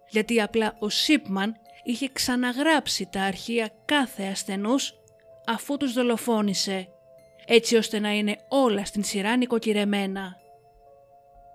Γιατί 0.08 0.40
απλά 0.40 0.76
ο 0.78 0.88
Σίπμαν 0.88 1.56
είχε 1.82 2.08
ξαναγράψει 2.12 3.08
τα 3.12 3.22
αρχεία 3.22 3.70
κάθε 3.84 4.22
ασθενούς 4.22 4.94
αφού 5.46 5.76
τους 5.76 5.92
δολοφόνησε, 5.92 6.88
έτσι 7.46 7.76
ώστε 7.76 7.98
να 7.98 8.10
είναι 8.10 8.38
όλα 8.48 8.84
στην 8.84 9.04
σειρά 9.04 9.36
νοικοκυρεμένα. 9.36 10.36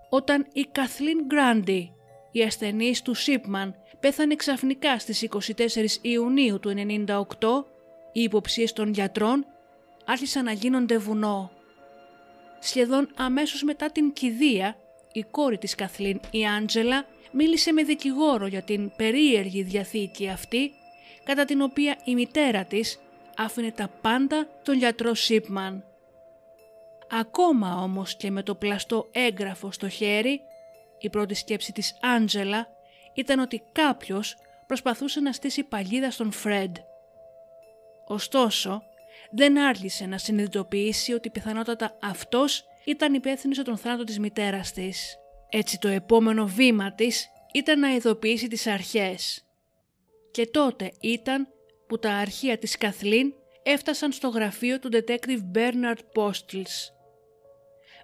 Όταν 0.08 0.46
η 0.52 0.66
Καθλίν 0.72 1.24
Γκράντι, 1.26 1.92
η 2.32 2.42
ασθενής 2.42 3.02
του 3.02 3.14
Σίπμαν, 3.14 3.74
πέθανε 4.00 4.34
ξαφνικά 4.34 4.98
στις 4.98 5.22
24 5.22 5.98
Ιουνίου 6.00 6.60
του 6.60 6.74
1998, 7.38 7.64
οι 8.12 8.22
υποψίες 8.22 8.72
των 8.72 8.92
γιατρών 8.92 9.46
άρχισαν 10.04 10.44
να 10.44 10.52
γίνονται 10.52 10.98
βουνό. 10.98 11.50
Σχεδόν 12.60 13.08
αμέσως 13.16 13.62
μετά 13.62 13.90
την 13.90 14.12
κηδεία, 14.12 14.76
η 15.12 15.22
κόρη 15.30 15.58
της 15.58 15.74
Καθλίν, 15.74 16.20
η 16.30 16.46
Άντζελα, 16.46 17.06
μίλησε 17.32 17.72
με 17.72 17.82
δικηγόρο 17.82 18.46
για 18.46 18.62
την 18.62 18.92
περίεργη 18.96 19.62
διαθήκη 19.62 20.28
αυτή, 20.28 20.70
κατά 21.24 21.44
την 21.44 21.60
οποία 21.60 21.96
η 22.04 22.14
μητέρα 22.14 22.64
της 22.64 23.00
άφηνε 23.44 23.70
τα 23.70 23.88
πάντα 24.00 24.48
τον 24.62 24.76
γιατρό 24.76 25.14
Σίπμαν. 25.14 25.84
Ακόμα 27.10 27.82
όμως 27.82 28.16
και 28.16 28.30
με 28.30 28.42
το 28.42 28.54
πλαστό 28.54 29.08
έγγραφο 29.12 29.72
στο 29.72 29.88
χέρι, 29.88 30.40
η 30.98 31.10
πρώτη 31.10 31.34
σκέψη 31.34 31.72
της 31.72 31.98
Άντζελα 32.02 32.68
ήταν 33.14 33.38
ότι 33.38 33.62
κάποιος 33.72 34.36
προσπαθούσε 34.66 35.20
να 35.20 35.32
στήσει 35.32 35.62
παγίδα 35.62 36.10
στον 36.10 36.32
Φρέντ. 36.32 36.76
Ωστόσο, 38.06 38.82
δεν 39.30 39.58
άργησε 39.58 40.06
να 40.06 40.18
συνειδητοποιήσει 40.18 41.12
ότι 41.12 41.30
πιθανότατα 41.30 41.98
αυτός 42.02 42.64
ήταν 42.84 43.14
υπεύθυνος 43.14 43.56
για 43.56 43.64
τον 43.64 43.76
θάνατο 43.76 44.04
της 44.04 44.18
μητέρας 44.18 44.72
της. 44.72 45.16
Έτσι 45.48 45.78
το 45.78 45.88
επόμενο 45.88 46.46
βήμα 46.46 46.92
της 46.92 47.28
ήταν 47.52 47.78
να 47.78 47.94
ειδοποιήσει 47.94 48.48
τις 48.48 48.66
αρχές. 48.66 49.46
Και 50.30 50.46
τότε 50.46 50.92
ήταν 51.00 51.48
που 51.92 51.98
τα 51.98 52.12
αρχεία 52.12 52.58
της 52.58 52.76
Καθλίν 52.76 53.32
έφτασαν 53.62 54.12
στο 54.12 54.28
γραφείο 54.28 54.78
του 54.78 54.88
detective 54.92 55.40
Bernard 55.54 55.98
Postles. 56.14 56.92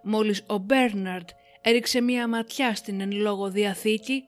Μόλις 0.03 0.41
ο 0.41 0.65
Bernard 0.69 1.25
έριξε 1.61 2.01
μία 2.01 2.29
ματιά 2.29 2.75
στην 2.75 3.01
εν 3.01 3.13
λόγω 3.13 3.51
διαθήκη, 3.51 4.25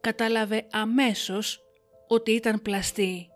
κατάλαβε 0.00 0.66
αμέσως 0.70 1.60
ότι 2.08 2.30
ήταν 2.30 2.62
πλαστή. 2.62 3.28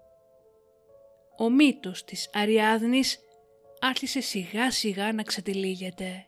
Ο 1.38 1.50
μύτος 1.50 2.05
της 2.05 2.31
Αριάδνης 2.33 3.18
άρχισε 3.81 4.20
σιγά 4.20 4.70
σιγά 4.70 5.12
να 5.12 5.22
ξετυλίγεται. 5.22 6.27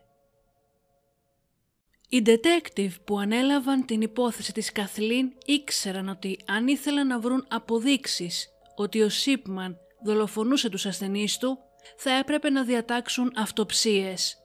Οι 2.09 2.21
detective 2.25 2.93
που 3.05 3.19
ανέλαβαν 3.19 3.85
την 3.85 4.01
υπόθεση 4.01 4.53
της 4.53 4.71
Καθλίν 4.71 5.31
ήξεραν 5.45 6.09
ότι 6.09 6.39
αν 6.47 6.67
ήθελαν 6.67 7.07
να 7.07 7.19
βρουν 7.19 7.45
αποδείξεις 7.49 8.51
ότι 8.77 9.01
ο 9.01 9.09
Σίπμαν 9.09 9.77
δολοφονούσε 10.03 10.69
τους 10.69 10.85
ασθενείς 10.85 11.37
του, 11.37 11.57
θα 11.97 12.11
έπρεπε 12.11 12.49
να 12.49 12.63
διατάξουν 12.63 13.31
αυτοψίες. 13.35 14.37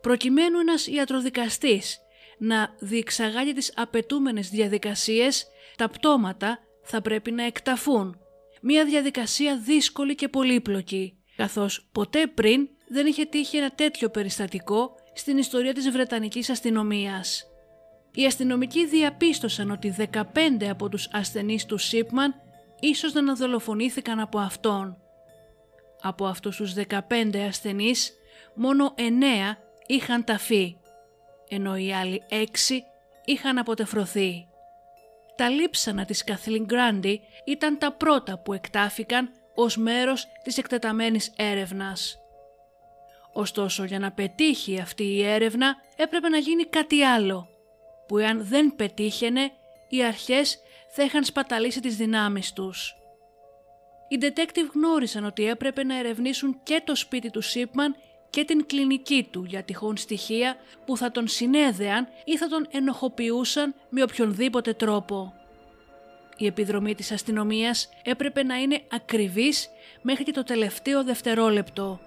Προκειμένου 0.00 0.58
ένας 0.58 0.86
ιατροδικαστής 0.86 1.98
να 2.38 2.74
διεξαγάγει 2.78 3.52
τις 3.52 3.72
απαιτούμενες 3.76 4.48
διαδικασίες, 4.48 5.46
τα 5.76 5.88
πτώματα 5.88 6.58
θα 6.82 7.00
πρέπει 7.00 7.30
να 7.30 7.44
εκταφούν. 7.44 8.18
Μια 8.62 8.84
διαδικασία 8.84 9.58
δύσκολη 9.58 10.14
και 10.14 10.28
πολύπλοκη, 10.28 11.16
καθώς 11.36 11.88
ποτέ 11.92 12.26
πριν 12.26 12.68
δεν 12.88 13.06
είχε 13.06 13.24
τύχει 13.24 13.56
ένα 13.56 13.70
τέτοιο 13.70 14.10
περιστατικό 14.10 14.94
στην 15.14 15.38
ιστορία 15.38 15.74
της 15.74 15.90
Βρετανικής 15.90 16.50
αστυνομίας. 16.50 17.46
Οι 18.14 18.26
αστυνομικοί 18.26 18.86
διαπίστωσαν 18.86 19.70
ότι 19.70 19.94
15 19.98 20.68
από 20.70 20.88
τους 20.88 21.08
ασθενείς 21.12 21.66
του 21.66 21.78
Σίπμαν 21.78 22.34
ίσως 22.82 23.12
να 23.12 23.34
δολοφονήθηκαν 23.34 24.20
από 24.20 24.38
αυτόν. 24.38 24.96
Από 26.00 26.26
αυτούς 26.26 26.56
τους 26.56 26.72
15 26.72 27.38
ασθενείς, 27.48 28.12
μόνο 28.54 28.94
9 28.96 29.58
είχαν 29.86 30.24
ταφεί, 30.24 30.76
ενώ 31.48 31.76
οι 31.76 31.92
άλλοι 31.92 32.22
6 32.30 32.84
είχαν 33.24 33.58
αποτεφρωθεί. 33.58 34.46
Τα 35.36 35.48
λείψανα 35.48 36.04
της 36.04 36.24
Καθλίν 36.24 36.64
Γκράντι 36.64 37.20
ήταν 37.44 37.78
τα 37.78 37.92
πρώτα 37.92 38.38
που 38.38 38.52
εκτάφηκαν 38.52 39.30
ως 39.54 39.76
μέρος 39.76 40.26
της 40.42 40.58
εκτεταμένης 40.58 41.32
έρευνας. 41.36 42.16
Ωστόσο 43.32 43.84
για 43.84 43.98
να 43.98 44.12
πετύχει 44.12 44.80
αυτή 44.80 45.04
η 45.04 45.24
έρευνα 45.24 45.76
έπρεπε 45.96 46.28
να 46.28 46.38
γίνει 46.38 46.64
κάτι 46.64 47.02
άλλο, 47.02 47.48
που 48.06 48.18
εάν 48.18 48.44
δεν 48.44 48.76
πετύχαινε 48.76 49.50
οι 49.88 50.04
αρχές 50.04 50.58
θα 50.94 51.02
είχαν 51.02 51.24
σπαταλήσει 51.24 51.80
τις 51.80 51.96
δυνάμεις 51.96 52.52
τους. 52.52 52.94
Οι 54.08 54.18
detective 54.20 54.70
γνώρισαν 54.74 55.24
ότι 55.24 55.46
έπρεπε 55.48 55.84
να 55.84 55.98
ερευνήσουν 55.98 56.60
και 56.62 56.82
το 56.84 56.94
σπίτι 56.94 57.30
του 57.30 57.40
Σίπμαν 57.40 57.96
και 58.30 58.44
την 58.44 58.66
κλινική 58.66 59.28
του 59.30 59.44
για 59.44 59.62
τυχόν 59.62 59.96
στοιχεία 59.96 60.56
που 60.86 60.96
θα 60.96 61.10
τον 61.10 61.28
συνέδεαν 61.28 62.08
ή 62.24 62.36
θα 62.36 62.48
τον 62.48 62.66
ενοχοποιούσαν 62.70 63.74
με 63.88 64.02
οποιονδήποτε 64.02 64.74
τρόπο. 64.74 65.34
Η 66.36 66.46
επιδρομή 66.46 66.94
της 66.94 67.12
αστυνομίας 67.12 67.88
έπρεπε 68.02 68.42
να 68.42 68.54
είναι 68.54 68.82
ακριβής 68.90 69.68
μέχρι 70.02 70.24
και 70.24 70.32
το 70.32 70.42
τελευταίο 70.42 71.04
δευτερόλεπτο. 71.04 72.00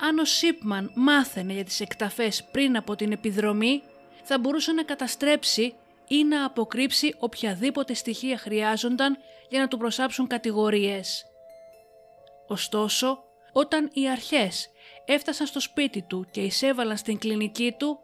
Αν 0.00 0.18
ο 0.18 0.24
Σίπμαν 0.24 0.90
μάθαινε 0.94 1.52
για 1.52 1.64
τις 1.64 1.80
εκταφές 1.80 2.44
πριν 2.44 2.76
από 2.76 2.96
την 2.96 3.12
επιδρομή, 3.12 3.82
θα 4.22 4.38
μπορούσε 4.38 4.72
να 4.72 4.82
καταστρέψει 4.82 5.74
ή 6.12 6.24
να 6.24 6.44
αποκρύψει 6.44 7.14
οποιαδήποτε 7.18 7.94
στοιχεία 7.94 8.38
χρειάζονταν 8.38 9.18
για 9.48 9.60
να 9.60 9.68
του 9.68 9.76
προσάψουν 9.76 10.26
κατηγορίες. 10.26 11.24
Ωστόσο, 12.46 13.24
όταν 13.52 13.90
οι 13.92 14.08
αρχές 14.08 14.68
έφτασαν 15.04 15.46
στο 15.46 15.60
σπίτι 15.60 16.02
του 16.02 16.26
και 16.30 16.40
εισέβαλαν 16.40 16.96
στην 16.96 17.18
κλινική 17.18 17.74
του, 17.78 17.98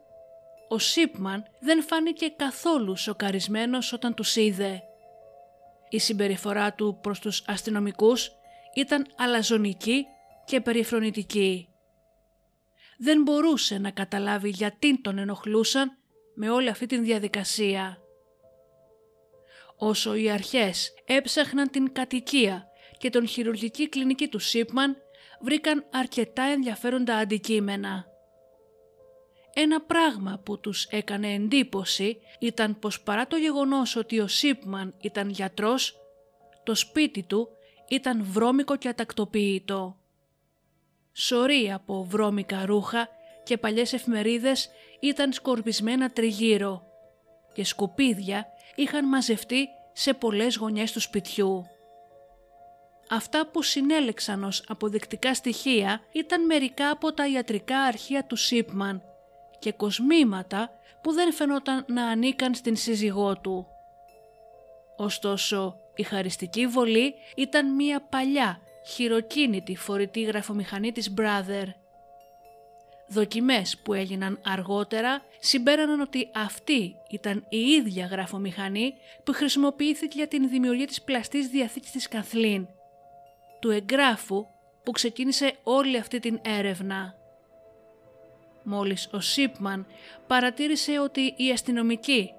ο 0.68 0.78
Σίπμαν 0.78 1.44
δεν 1.60 1.82
φάνηκε 1.82 2.28
καθόλου 2.28 2.96
σοκαρισμένος 2.96 3.92
όταν 3.92 4.14
τους 4.14 4.36
είδε. 4.36 4.82
Η 5.88 5.98
συμπεριφορά 5.98 6.72
του 6.72 6.98
προς 7.02 7.18
τους 7.18 7.44
αστυνομικούς 7.46 8.30
ήταν 8.74 9.06
αλαζονική 9.16 10.06
και 10.44 10.60
περιφρονητική. 10.60 11.68
Δεν 12.98 13.22
μπορούσε 13.22 13.78
να 13.78 13.90
καταλάβει 13.90 14.48
γιατί 14.48 15.00
τον 15.00 15.18
ενοχλούσαν 15.18 15.98
με 16.36 16.50
όλη 16.50 16.68
αυτή 16.68 16.86
την 16.86 17.04
διαδικασία. 17.04 18.00
Όσο 19.76 20.14
οι 20.14 20.30
αρχές 20.30 20.94
έψαχναν 21.04 21.70
την 21.70 21.92
κατοικία 21.92 22.66
και 22.98 23.10
τον 23.10 23.26
χειρουργική 23.26 23.88
κλινική 23.88 24.28
του 24.28 24.38
Σίπμαν, 24.38 24.96
βρήκαν 25.40 25.86
αρκετά 25.90 26.42
ενδιαφέροντα 26.42 27.16
αντικείμενα. 27.16 28.06
Ένα 29.54 29.80
πράγμα 29.80 30.40
που 30.44 30.60
τους 30.60 30.84
έκανε 30.84 31.32
εντύπωση 31.32 32.18
ήταν 32.38 32.78
πως 32.78 33.00
παρά 33.00 33.26
το 33.26 33.36
γεγονός 33.36 33.96
ότι 33.96 34.20
ο 34.20 34.26
Σίπμαν 34.26 34.94
ήταν 35.00 35.28
γιατρός, 35.28 35.96
το 36.64 36.74
σπίτι 36.74 37.22
του 37.22 37.48
ήταν 37.88 38.24
βρώμικο 38.24 38.76
και 38.76 38.88
ατακτοποιητό. 38.88 39.96
Σωρή 41.12 41.72
από 41.72 42.04
βρώμικα 42.04 42.66
ρούχα 42.66 43.08
και 43.44 43.58
παλιές 43.58 43.92
εφημερίδες 43.92 44.70
ήταν 45.00 45.32
σκορπισμένα 45.32 46.10
τριγύρω 46.10 46.82
και 47.52 47.64
σκουπίδια 47.64 48.46
είχαν 48.74 49.08
μαζευτεί 49.08 49.68
σε 49.92 50.14
πολλές 50.14 50.56
γωνιές 50.56 50.92
του 50.92 51.00
σπιτιού. 51.00 51.66
Αυτά 53.10 53.46
που 53.46 53.62
συνέλεξαν 53.62 54.44
ως 54.44 54.64
αποδεικτικά 54.68 55.34
στοιχεία 55.34 56.00
ήταν 56.12 56.46
μερικά 56.46 56.90
από 56.90 57.12
τα 57.12 57.28
ιατρικά 57.28 57.78
αρχεία 57.78 58.24
του 58.24 58.36
Σίπμαν 58.36 59.02
και 59.58 59.72
κοσμήματα 59.72 60.70
που 61.02 61.12
δεν 61.12 61.32
φαινόταν 61.32 61.84
να 61.88 62.06
ανήκαν 62.06 62.54
στην 62.54 62.76
σύζυγό 62.76 63.38
του. 63.40 63.66
Ωστόσο, 64.96 65.76
η 65.94 66.02
χαριστική 66.02 66.66
βολή 66.66 67.14
ήταν 67.36 67.74
μία 67.74 68.00
παλιά, 68.00 68.60
χειροκίνητη 68.86 69.76
φορητή 69.76 70.22
γραφομηχανή 70.22 70.92
της 70.92 71.14
Brother. 71.18 71.64
Δοκιμές 73.08 73.78
που 73.78 73.94
έγιναν 73.94 74.40
αργότερα 74.44 75.22
συμπέραναν 75.40 76.00
ότι 76.00 76.30
αυτή 76.34 76.96
ήταν 77.10 77.46
η 77.48 77.58
ίδια 77.58 78.06
γραφομηχανή 78.06 78.94
που 79.24 79.32
χρησιμοποιήθηκε 79.32 80.16
για 80.16 80.28
την 80.28 80.48
δημιουργία 80.48 80.86
της 80.86 81.02
πλαστής 81.02 81.48
διαθήκης 81.48 81.90
της 81.90 82.08
Καθλίν, 82.08 82.66
του 83.60 83.70
εγγράφου 83.70 84.46
που 84.82 84.90
ξεκίνησε 84.90 85.56
όλη 85.62 85.98
αυτή 85.98 86.20
την 86.20 86.40
έρευνα. 86.42 87.14
Μόλις 88.62 89.08
ο 89.12 89.20
Σίπμαν 89.20 89.86
παρατήρησε 90.26 90.98
ότι 90.98 91.34
οι 91.36 91.50
αστυνομικοί 91.50 92.30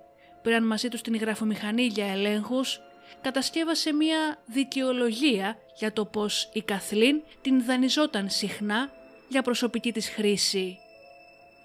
πήραν 0.41 0.67
μαζί 0.67 0.89
τους 0.89 1.01
την 1.01 1.15
γραφομηχανή 1.15 1.86
για 1.86 2.08
ελέγχους, 2.12 2.82
κατασκεύασε 3.21 3.93
μία 3.93 4.38
δικαιολογία 4.45 5.58
για 5.75 5.93
το 5.93 6.06
πως 6.06 6.49
η 6.53 6.62
Καθλίν 6.62 7.21
την 7.41 7.65
δανειζόταν 7.65 8.30
συχνά 8.30 8.91
για 9.27 9.41
προσωπική 9.41 9.91
της 9.91 10.09
χρήση. 10.09 10.77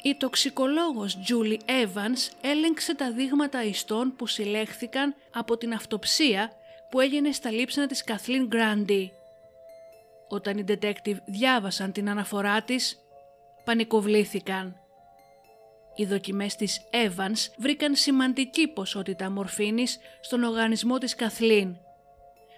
Η 0.03 0.15
τοξικολόγος 0.15 1.19
Julie 1.29 1.59
Evans 1.71 2.33
έλεγξε 2.41 2.95
τα 2.95 3.13
δείγματα 3.13 3.65
ιστών 3.65 4.17
που 4.17 4.27
συλλέχθηκαν 4.27 5.15
από 5.33 5.57
την 5.57 5.73
αυτοψία 5.73 6.53
που 6.91 7.01
έγινε 7.01 7.33
στα 7.33 7.51
λείψανα 7.51 7.87
της 7.87 8.05
Καθλίν 8.05 8.47
Γκράντι. 8.47 9.13
Όταν 10.29 10.59
οι 10.59 10.65
detective 10.69 11.17
διάβασαν 11.25 11.93
την 11.93 12.09
αναφορά 12.09 12.63
της, 12.63 12.99
πανικοβλήθηκαν. 13.65 14.77
Οι 15.95 16.05
δοκιμές 16.05 16.57
της 16.57 16.81
Evans 16.91 17.53
βρήκαν 17.57 17.95
σημαντική 17.95 18.69
ποσότητα 18.69 19.31
μορφήνης 19.31 19.99
στον 20.21 20.43
οργανισμό 20.43 20.99
της 20.99 21.15
Καθλίν. 21.15 21.77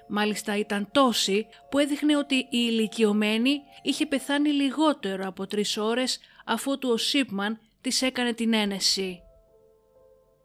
Μάλιστα 0.08 0.56
ήταν 0.58 0.88
τόση 0.92 1.46
που 1.70 1.78
έδειχνε 1.78 2.16
ότι 2.16 2.34
η 2.34 2.48
ηλικιωμένη 2.50 3.60
είχε 3.82 4.06
πεθάνει 4.06 4.48
λιγότερο 4.48 5.26
από 5.26 5.46
τρεις 5.46 5.76
ώρες 5.76 6.18
αφού 6.44 6.78
του 6.78 6.88
ο 6.92 6.96
Σίπμαν 6.96 7.60
της 7.80 8.02
έκανε 8.02 8.32
την 8.32 8.52
ένεση. 8.52 9.18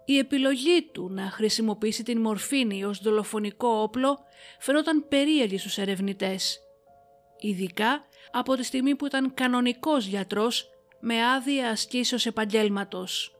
Η 0.05 0.17
επιλογή 0.17 0.89
του 0.91 1.09
να 1.09 1.21
χρησιμοποιήσει 1.21 2.03
την 2.03 2.21
μορφήνη 2.21 2.83
ως 2.83 2.99
δολοφονικό 3.01 3.67
όπλο 3.67 4.19
φαινόταν 4.59 5.07
περίεργη 5.07 5.57
στους 5.57 5.77
ερευνητές 5.77 6.59
ειδικά 7.39 8.05
από 8.31 8.55
τη 8.55 8.63
στιγμή 8.63 8.95
που 8.95 9.05
ήταν 9.05 9.33
κανονικός 9.33 10.05
γιατρός 10.05 10.69
με 10.99 11.25
άδεια 11.25 11.69
ασκήσεως 11.69 12.25
επαγγέλματος. 12.25 13.38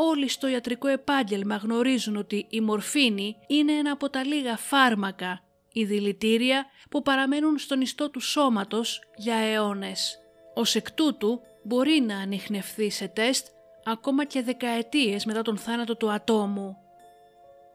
Όλοι 0.00 0.28
στο 0.28 0.48
ιατρικό 0.48 0.88
επάγγελμα 0.88 1.56
γνωρίζουν 1.56 2.16
ότι 2.16 2.46
η 2.50 2.60
μορφήνη 2.60 3.36
είναι 3.46 3.72
ένα 3.72 3.90
από 3.90 4.10
τα 4.10 4.24
λίγα 4.24 4.56
φάρμακα 4.56 5.40
ή 5.72 5.84
δηλητήρια 5.84 6.66
που 6.90 7.02
παραμένουν 7.02 7.58
στον 7.58 7.80
ιστό 7.80 8.10
του 8.10 8.20
σώματος 8.20 9.00
για 9.16 9.34
αιώνες. 9.34 10.18
Ως 10.54 10.74
εκ 10.74 10.92
τούτου 10.92 11.40
μπορεί 11.62 12.00
να 12.00 12.18
ανοιχνευθεί 12.18 12.90
σε 12.90 13.08
τεστ 13.08 13.46
ακόμα 13.84 14.24
και 14.24 14.42
δεκαετίες 14.42 15.24
μετά 15.24 15.42
τον 15.42 15.58
θάνατο 15.58 15.96
του 15.96 16.10
ατόμου. 16.10 16.76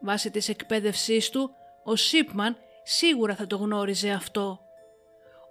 Βάσει 0.01 0.31
της 0.31 0.49
εκπαίδευσής 0.49 1.29
του, 1.29 1.51
ο 1.83 1.95
Σίπμαν 1.95 2.57
σίγουρα 2.83 3.35
θα 3.35 3.47
το 3.47 3.55
γνώριζε 3.55 4.09
αυτό. 4.09 4.59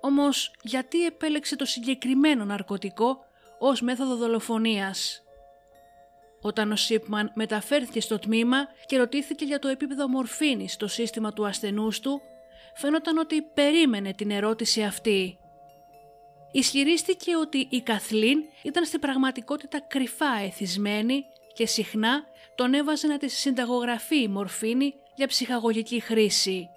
Όμως 0.00 0.52
γιατί 0.62 1.04
επέλεξε 1.04 1.56
το 1.56 1.64
συγκεκριμένο 1.64 2.44
ναρκωτικό 2.44 3.18
ως 3.58 3.80
μέθοδο 3.80 4.16
δολοφονίας; 4.16 5.22
Όταν 6.42 6.72
ο 6.72 6.76
Σίπμαν 6.76 7.31
μεταφέρθηκε 7.35 8.00
στο 8.00 8.18
τμήμα 8.18 8.68
και 8.87 8.96
ρωτήθηκε 8.98 9.44
για 9.44 9.59
το 9.59 9.68
επίπεδο 9.68 10.09
μορφήνης 10.09 10.72
στο 10.72 10.87
σύστημα 10.87 11.33
του 11.33 11.46
ασθενούς 11.46 12.00
του, 12.00 12.20
φαίνονταν 12.74 13.18
ότι 13.18 13.42
περίμενε 13.42 14.12
την 14.12 14.31
ερώτηση 14.31 14.83
αυτή. 14.83 15.37
Ισχυρίστηκε 16.52 17.37
ότι 17.37 17.66
η 17.70 17.81
Καθλίν 17.81 18.38
ήταν 18.62 18.85
στην 18.85 19.00
πραγματικότητα 19.00 19.81
κρυφά 19.81 20.38
εθισμένη 20.44 21.24
και 21.52 21.66
συχνά 21.66 22.24
τον 22.55 22.74
έβαζε 22.74 23.07
να 23.07 23.18
της 23.18 23.38
συνταγογραφεί 23.38 24.22
η 24.22 24.28
μορφήνη 24.28 24.94
για 25.14 25.26
ψυχαγωγική 25.26 26.00
χρήση. 26.00 26.68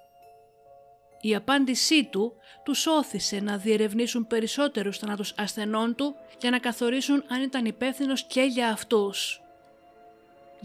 Η 1.20 1.34
απάντησή 1.34 2.04
του 2.04 2.32
τους 2.64 2.86
όθησε 2.86 3.40
να 3.40 3.56
διερευνήσουν 3.56 4.26
περισσότερους 4.26 4.98
θανάτους 4.98 5.34
ασθενών 5.36 5.94
του 5.94 6.14
για 6.40 6.50
να 6.50 6.58
καθορίσουν 6.58 7.24
αν 7.28 7.42
ήταν 7.42 7.64
υπεύθυνος 7.64 8.24
και 8.24 8.42
για 8.42 8.68
αυτούς. 8.68 9.40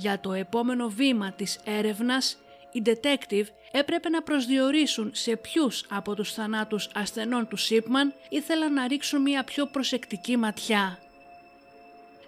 Για 0.02 0.20
το 0.20 0.34
επόμενο 0.34 0.88
βήμα 0.90 1.32
της 1.32 1.60
έρευνας, 1.66 2.38
οι 2.72 2.82
detective 2.86 3.46
έπρεπε 3.72 4.10
να 4.10 4.22
προσδιορίσουν 4.22 5.12
σε 5.14 5.36
ποιους 5.36 5.86
από 5.90 6.16
τους 6.16 6.34
θανάτους 6.34 6.90
ασθενών 6.94 7.48
του 7.48 7.56
Σίπμαν 7.58 8.14
ήθελαν 8.30 8.74
να 8.74 8.88
ρίξουν 8.88 9.22
μια 9.22 9.44
πιο 9.44 9.66
προσεκτική 9.66 10.38
ματιά. 10.38 10.98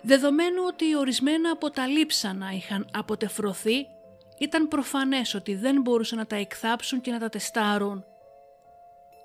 Δεδομένου 0.02 0.64
ότι 0.68 0.96
ορισμένα 0.96 1.52
από 1.52 1.70
τα 1.70 1.88
λείψανα 1.88 2.52
είχαν 2.52 2.88
αποτεφρωθεί, 2.94 3.88
ήταν 4.38 4.68
προφανές 4.68 5.34
ότι 5.34 5.56
δεν 5.56 5.82
μπορούσαν 5.82 6.18
να 6.18 6.26
τα 6.26 6.36
εκθάψουν 6.36 7.02
και 7.02 7.12
να 7.12 7.20
τα 7.20 7.30
τεστάρουν 7.30 8.06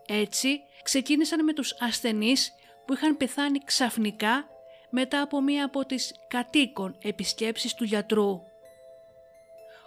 έτσι 0.08 0.60
ξεκίνησαν 0.82 1.44
με 1.44 1.52
τους 1.52 1.76
ασθενείς 1.80 2.52
που 2.86 2.92
είχαν 2.92 3.16
πεθάνει 3.16 3.58
ξαφνικά 3.64 4.48
μετά 4.90 5.22
από 5.22 5.40
μία 5.40 5.64
από 5.64 5.86
τις 5.86 6.14
κατοίκων 6.28 6.98
επισκέψεις 7.02 7.74
του 7.74 7.84
γιατρού. 7.84 8.40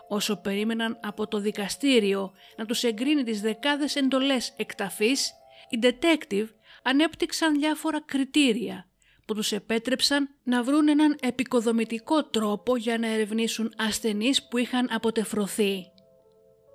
Όσο 0.07 0.35
περίμεναν 0.35 0.99
από 1.01 1.27
το 1.27 1.39
δικαστήριο 1.39 2.31
να 2.57 2.65
τους 2.65 2.83
εγκρίνει 2.83 3.23
τις 3.23 3.41
δεκάδες 3.41 3.95
εντολές 3.95 4.53
εκταφής, 4.57 5.33
οι 5.69 5.79
detective 5.81 6.47
ανέπτυξαν 6.83 7.59
διάφορα 7.59 8.01
κριτήρια 8.01 8.85
που 9.25 9.33
τους 9.33 9.51
επέτρεψαν 9.51 10.29
να 10.43 10.63
βρουν 10.63 10.87
έναν 10.87 11.17
επικοδομητικό 11.21 12.23
τρόπο 12.23 12.75
για 12.75 12.97
να 12.97 13.07
ερευνήσουν 13.07 13.73
ασθενείς 13.77 14.47
που 14.47 14.57
είχαν 14.57 14.87
αποτεφρωθεί. 14.91 15.85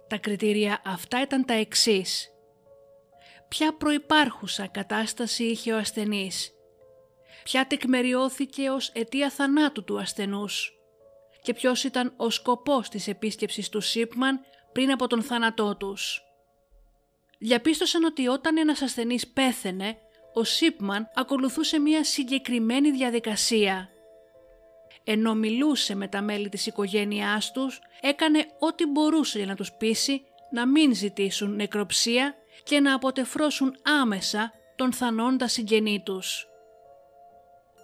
Τα 0.08 0.18
κριτήρια 0.18 0.82
αυτά 0.84 1.22
ήταν 1.22 1.44
τα 1.44 1.54
εξής 1.54 2.30
ποια 3.48 3.76
προϋπάρχουσα 3.76 4.66
κατάσταση 4.66 5.44
είχε 5.44 5.72
ο 5.72 5.76
ασθενής, 5.76 6.52
ποια 7.46 7.66
τεκμεριώθηκε 7.66 8.70
ως 8.70 8.88
αιτία 8.94 9.30
θανάτου 9.30 9.84
του 9.84 9.98
ασθενούς 9.98 10.72
και 11.42 11.54
ποιος 11.54 11.84
ήταν 11.84 12.12
ο 12.16 12.30
σκοπός 12.30 12.88
της 12.88 13.08
επίσκεψης 13.08 13.68
του 13.68 13.80
Σίπμαν 13.80 14.40
πριν 14.72 14.90
από 14.90 15.06
τον 15.06 15.22
θάνατό 15.22 15.76
τους. 15.76 16.22
Διαπίστωσαν 17.38 18.04
ότι 18.04 18.28
όταν 18.28 18.56
ένας 18.56 18.82
ασθενής 18.82 19.26
πέθαινε, 19.26 19.98
ο 20.34 20.44
Σίπμαν 20.44 21.10
ακολουθούσε 21.14 21.78
μια 21.78 22.04
συγκεκριμένη 22.04 22.90
διαδικασία. 22.90 23.88
Ενώ 25.04 25.34
μιλούσε 25.34 25.94
με 25.94 26.08
τα 26.08 26.22
μέλη 26.22 26.48
της 26.48 26.66
οικογένειάς 26.66 27.52
τους, 27.52 27.80
έκανε 28.00 28.46
ό,τι 28.58 28.86
μπορούσε 28.86 29.38
για 29.38 29.46
να 29.46 29.54
τους 29.54 29.72
πείσει 29.72 30.22
να 30.50 30.66
μην 30.66 30.94
ζητήσουν 30.94 31.54
νεκροψία 31.54 32.34
και 32.62 32.80
να 32.80 32.94
αποτεφρώσουν 32.94 33.76
άμεσα 33.82 34.52
τον 34.76 34.92
θανόντα 34.92 35.48
συγγενή 35.48 36.02
τους. 36.04 36.48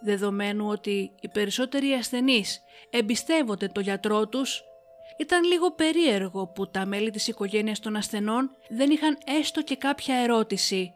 Δεδομένου 0.03 0.67
ότι 0.67 1.11
οι 1.21 1.27
περισσότεροι 1.27 1.91
ασθενείς 1.91 2.61
εμπιστεύονται 2.89 3.67
το 3.67 3.79
γιατρό 3.79 4.27
τους, 4.27 4.63
ήταν 5.17 5.43
λίγο 5.43 5.71
περίεργο 5.71 6.47
που 6.47 6.69
τα 6.69 6.85
μέλη 6.85 7.11
της 7.11 7.27
οικογένειας 7.27 7.79
των 7.79 7.95
ασθενών 7.95 8.49
δεν 8.69 8.89
είχαν 8.89 9.17
έστω 9.39 9.63
και 9.63 9.75
κάποια 9.75 10.15
ερώτηση 10.15 10.93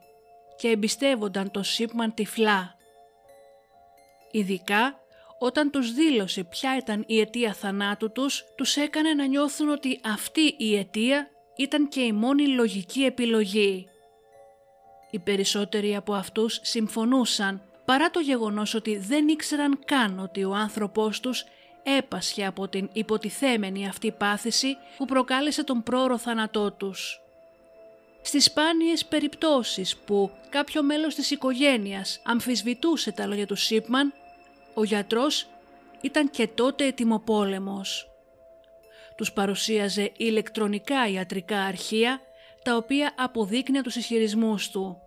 και 0.58 0.67
εμπιστεύονταν 0.67 1.52
το 1.52 1.63
Σίπμαν 1.63 2.13
τυφλά. 2.13 2.76
Ειδικά 4.32 5.00
όταν 5.39 5.72
τους 5.72 5.93
δήλωσε 5.93 6.43
ποια 6.43 6.78
ήταν 6.78 7.04
η 7.08 7.20
αιτία 7.20 7.54
θανάτου 7.54 8.12
τους, 8.12 8.43
τους 8.56 8.76
έκανε 8.76 9.13
να 9.13 9.26
νιώθουν 9.26 9.70
ότι 9.70 10.00
αυτή 10.04 10.56
η 10.58 10.78
αιτία 10.78 11.28
ήταν 11.56 11.88
και 11.88 12.02
η 12.02 12.12
μόνη 12.12 12.48
λογική 12.48 13.04
επιλογή. 13.04 13.88
Οι 15.12 15.20
περισσότεροι 15.20 15.96
από 15.96 16.13
αυτούς 16.13 16.60
συμφωνούσαν 16.63 17.66
παρά 17.88 18.10
το 18.10 18.19
γεγονός 18.19 18.73
ότι 18.73 18.97
δεν 18.97 19.28
ήξεραν 19.28 19.80
καν 19.86 20.19
ότι 20.19 20.43
ο 20.43 20.54
άνθρωπός 20.54 21.19
τους 21.19 21.45
έπασχε 21.84 22.45
από 22.45 22.67
την 22.67 22.89
υποτιθέμενη 22.93 23.88
αυτή 23.88 24.12
πάθηση 24.12 24.78
που 24.97 25.06
προκάλεσε 25.06 25.63
τον 25.63 25.84
πρόωρο 25.84 26.17
θάνατό 26.17 26.71
τους. 26.71 27.21
Στις 28.21 28.43
σπάνιες 28.43 29.06
περιπτώσεις 29.06 29.97
που 29.97 30.32
κάποιο 30.50 30.84
μέλος 30.84 31.15
της 31.15 31.32
οικογένειας 31.32 32.21
αμφισβητούσε 32.23 33.12
τα 33.12 33.26
λόγια 33.26 33.45
του 33.45 33.56
Σίπμαν, 33.56 34.13
ο 34.73 34.84
γιατρός 34.84 35.47
ήταν 36.02 36.30
και 36.30 36.47
τότε 36.47 36.86
ετοιμοπόλεμος. 36.86 38.10
Τους 39.15 39.32
παρουσίαζε 39.34 40.12
ηλεκτρονικά 40.17 41.08
ιατρικά 41.08 41.62
αρχεία 41.62 42.21
τα 42.63 42.76
οποία 42.76 43.13
αποδείκνυαν 43.17 43.84
τους 43.84 43.95
ισχυρισμούς 43.95 44.69
του. 44.69 45.07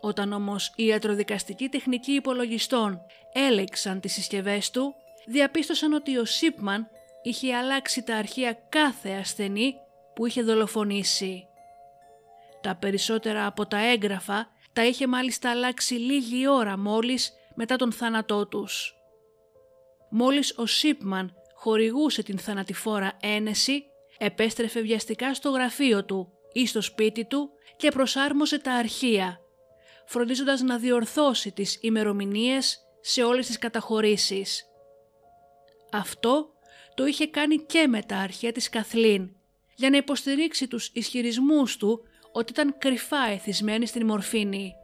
Όταν 0.00 0.32
όμως 0.32 0.72
οι 0.76 0.84
ιατροδικαστικοί 0.84 1.68
τεχνικοί 1.68 2.12
υπολογιστών 2.12 3.00
έλεξαν 3.32 4.00
τις 4.00 4.12
συσκευές 4.12 4.70
του, 4.70 4.94
διαπίστωσαν 5.26 5.92
ότι 5.92 6.16
ο 6.16 6.24
Σίπμαν 6.24 6.88
είχε 7.22 7.54
αλλάξει 7.54 8.02
τα 8.02 8.16
αρχεία 8.16 8.52
κάθε 8.68 9.10
ασθενή 9.10 9.74
που 10.14 10.26
είχε 10.26 10.42
δολοφονήσει. 10.42 11.44
Τα 12.60 12.76
περισσότερα 12.76 13.46
από 13.46 13.66
τα 13.66 13.78
έγγραφα 13.78 14.48
τα 14.72 14.84
είχε 14.86 15.06
μάλιστα 15.06 15.50
αλλάξει 15.50 15.94
λίγη 15.94 16.48
ώρα 16.48 16.78
μόλις 16.78 17.32
μετά 17.54 17.76
τον 17.76 17.92
θάνατό 17.92 18.46
τους. 18.46 18.94
Μόλις 20.10 20.54
ο 20.58 20.66
Σίπμαν 20.66 21.34
χορηγούσε 21.54 22.22
την 22.22 22.38
θανατηφόρα 22.38 23.12
ένεση, 23.20 23.84
επέστρεφε 24.18 24.80
βιαστικά 24.80 25.34
στο 25.34 25.50
γραφείο 25.50 26.04
του 26.04 26.32
ή 26.52 26.66
στο 26.66 26.80
σπίτι 26.80 27.24
του 27.24 27.50
και 27.76 27.90
προσάρμοσε 27.90 28.58
τα 28.58 28.72
αρχεία, 28.72 29.40
φροντίζοντας 30.10 30.60
να 30.60 30.78
διορθώσει 30.78 31.52
τις 31.52 31.78
ημερομηνίες 31.80 32.78
σε 33.00 33.22
όλες 33.22 33.46
τις 33.46 33.58
καταχωρήσεις. 33.58 34.64
Αυτό 35.92 36.50
το 36.94 37.06
είχε 37.06 37.26
κάνει 37.26 37.56
και 37.56 37.86
με 37.86 38.02
τα 38.02 38.16
αρχεία 38.16 38.52
της 38.52 38.68
Καθλίν, 38.68 39.36
για 39.74 39.90
να 39.90 39.96
υποστηρίξει 39.96 40.68
τους 40.68 40.90
ισχυρισμούς 40.92 41.76
του 41.76 42.02
ότι 42.32 42.52
ήταν 42.52 42.78
κρυφά 42.78 43.26
εθισμένη 43.30 43.86
στην 43.86 44.06
μορφήνη. 44.06 44.74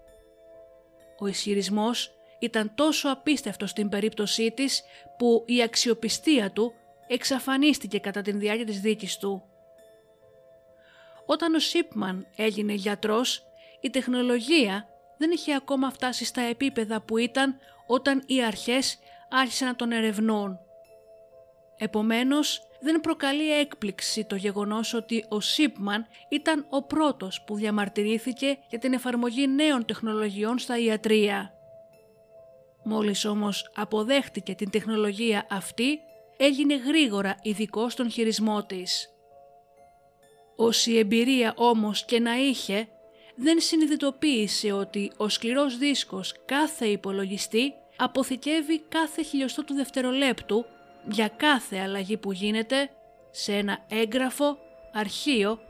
Ο 1.18 1.26
ισχυρισμός 1.26 2.10
ήταν 2.38 2.74
τόσο 2.74 3.08
απίστευτος 3.08 3.70
στην 3.70 3.88
περίπτωσή 3.88 4.50
της 4.50 4.82
που 5.18 5.44
η 5.46 5.62
αξιοπιστία 5.62 6.50
του 6.50 6.72
εξαφανίστηκε 7.06 7.98
κατά 7.98 8.22
την 8.22 8.38
διάρκεια 8.38 8.66
της 8.66 8.80
δίκης 8.80 9.16
του. 9.16 9.42
Όταν 11.26 11.54
ο 11.54 11.58
Σίπμαν 11.58 12.26
έγινε 12.36 12.72
γιατρός, 12.72 13.42
η 13.80 13.90
τεχνολογία 13.90 14.88
δεν 15.18 15.30
είχε 15.30 15.54
ακόμα 15.54 15.90
φτάσει 15.90 16.24
στα 16.24 16.40
επίπεδα 16.40 17.00
που 17.00 17.16
ήταν 17.16 17.58
όταν 17.86 18.22
οι 18.26 18.44
αρχές 18.44 18.98
άρχισαν 19.30 19.68
να 19.68 19.76
τον 19.76 19.92
ερευνούν. 19.92 20.58
Επομένως, 21.78 22.66
δεν 22.80 23.00
προκαλεί 23.00 23.58
έκπληξη 23.58 24.24
το 24.24 24.34
γεγονός 24.34 24.94
ότι 24.94 25.24
ο 25.28 25.40
Σίπμαν 25.40 26.06
ήταν 26.28 26.66
ο 26.70 26.82
πρώτος 26.82 27.42
που 27.46 27.54
διαμαρτυρήθηκε 27.54 28.58
για 28.68 28.78
την 28.78 28.92
εφαρμογή 28.92 29.46
νέων 29.46 29.84
τεχνολογιών 29.84 30.58
στα 30.58 30.78
ιατρία. 30.78 31.50
Μόλις 32.84 33.24
όμως 33.24 33.70
αποδέχτηκε 33.74 34.54
την 34.54 34.70
τεχνολογία 34.70 35.46
αυτή, 35.50 36.00
έγινε 36.36 36.76
γρήγορα 36.76 37.36
ειδικό 37.42 37.88
στον 37.88 38.10
χειρισμό 38.10 38.64
της. 38.64 39.10
Όση 40.56 40.96
εμπειρία 40.96 41.54
όμως 41.56 42.04
και 42.04 42.20
να 42.20 42.36
είχε, 42.36 42.88
δεν 43.36 43.60
συνειδητοποίησε 43.60 44.72
ότι 44.72 45.12
ο 45.16 45.28
σκληρός 45.28 45.78
δίσκος 45.78 46.34
κάθε 46.44 46.86
υπολογιστή 46.86 47.74
αποθηκεύει 47.96 48.80
κάθε 48.80 49.22
χιλιοστό 49.22 49.64
του 49.64 49.74
δευτερολέπτου 49.74 50.64
για 51.08 51.28
κάθε 51.28 51.78
αλλαγή 51.78 52.16
που 52.16 52.32
γίνεται 52.32 52.90
σε 53.30 53.52
ένα 53.52 53.78
έγγραφο, 53.88 54.58
αρχείο 54.92 55.60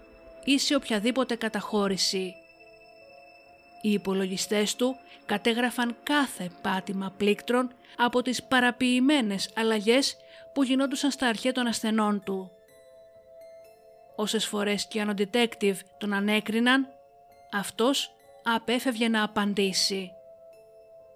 ή 0.44 0.58
σε 0.58 0.74
οποιαδήποτε 0.74 1.34
καταχώρηση. 1.34 2.34
Οι 3.82 3.92
υπολογιστές 3.92 4.76
του 4.76 4.96
κατέγραφαν 5.26 5.96
κάθε 6.02 6.50
πάτημα 6.62 7.14
πλήκτρων 7.16 7.72
από 7.96 8.22
τις 8.22 8.42
παραποιημένες 8.42 9.50
αλλαγές 9.54 10.16
που 10.52 10.62
γινόντουσαν 10.62 11.10
στα 11.10 11.26
αρχαία 11.26 11.52
των 11.52 11.66
ασθενών 11.66 12.22
του. 12.24 12.50
Όσες 14.16 14.46
φορές 14.46 14.86
και 14.88 15.00
αν 15.00 15.08
ο 15.08 15.14
detective 15.18 15.76
τον 15.98 16.12
ανέκριναν, 16.12 16.95
αυτός 17.52 18.10
απέφευγε 18.42 19.08
να 19.08 19.22
απαντήσει. 19.22 20.10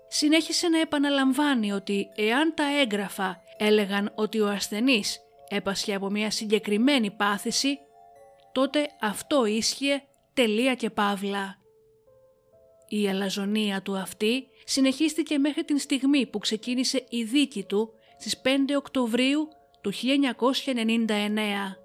Συνέχισε 0.09 0.69
να 0.69 0.81
επαναλαμβάνει 0.81 1.73
ότι 1.73 2.11
εάν 2.15 2.55
τα 2.55 2.65
έγγραφα 2.81 3.43
έλεγαν 3.57 4.13
ότι 4.15 4.41
ο 4.41 4.49
ασθενής 4.49 5.21
έπασχε 5.49 5.95
από 5.95 6.11
μια 6.11 6.31
συγκεκριμένη 6.31 7.11
πάθηση, 7.11 7.79
τότε 8.53 8.89
αυτό 9.01 9.45
ίσχυε 9.45 10.03
τελεία 10.35 10.75
και 10.75 10.91
παύλα. 10.91 11.59
Η 12.89 13.09
αλαζονία 13.09 13.83
του 13.83 13.97
αυτή 13.97 14.47
συνεχίστηκε 14.65 15.39
μέχρι 15.39 15.65
την 15.65 15.79
στιγμή 15.79 16.27
που 16.27 16.39
ξεκίνησε 16.39 17.05
η 17.09 17.23
δίκη 17.23 17.65
του 17.65 17.93
στις 18.19 18.41
5 18.45 18.49
Οκτωβρίου 18.77 19.49
του 19.81 19.93
1999. 19.93 21.80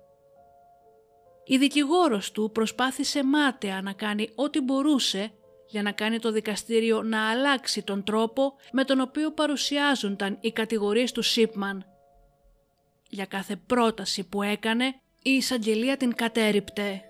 Η 1.46 1.58
δικηγόρος 1.58 2.32
του 2.32 2.52
προσπάθησε 2.54 3.24
μάταια 3.24 3.82
να 3.82 3.94
κάνει 3.94 4.30
ό,τι 4.36 4.62
μπορούσε 4.62 5.32
για 5.68 5.82
να 5.82 5.92
κάνει 5.92 6.20
το 6.20 6.32
δικαστήριο 6.32 7.04
να 7.04 7.30
αλλάξει 7.30 7.84
τον 7.84 8.04
τρόπο 8.04 8.54
με 8.72 8.84
τον 8.84 9.00
οποίο 9.00 9.32
παρουσιάζονταν 9.32 10.38
οι 10.42 10.52
κατηγορίες 10.52 11.12
του 11.12 11.22
Σίπμαν. 11.22 11.86
Για 13.10 13.26
κάθε 13.26 13.56
πρόταση 13.56 14.30
που 14.30 14.42
έκανε, 14.42 14.86
η 15.22 15.32
εισαγγελία 15.32 15.98
την 15.98 16.16
κατέριπτε. 16.16 17.02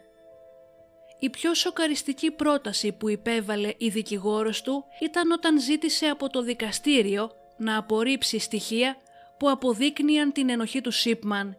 Η 1.20 1.30
πιο 1.30 1.54
σοκαριστική 1.54 2.32
πρόταση 2.32 2.92
που 2.92 3.10
υπέβαλε 3.10 3.74
η 3.78 3.90
δικηγόρος 3.90 4.62
του 4.62 4.84
ήταν 5.02 5.32
όταν 5.32 5.62
ζήτησε 5.62 6.06
από 6.06 6.30
το 6.30 6.42
δικαστήριο 6.42 7.32
να 7.58 7.78
απορρίψει 7.78 8.40
στοιχεία 8.40 8.98
που 9.40 9.50
αποδείκνυαν 9.50 10.32
την 10.32 10.50
ενοχή 10.50 10.82
του 10.82 10.92
Σίπμαν. 10.92 11.58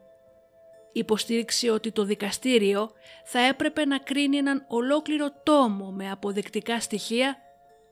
Υποστήριξε 0.96 1.70
ότι 1.70 1.92
το 1.92 2.04
δικαστήριο 2.04 2.90
θα 3.24 3.38
έπρεπε 3.38 3.84
να 3.84 3.98
κρίνει 3.98 4.36
έναν 4.36 4.64
ολόκληρο 4.68 5.30
τόμο 5.42 5.90
με 5.90 6.10
αποδεκτικά 6.10 6.80
στοιχεία 6.80 7.36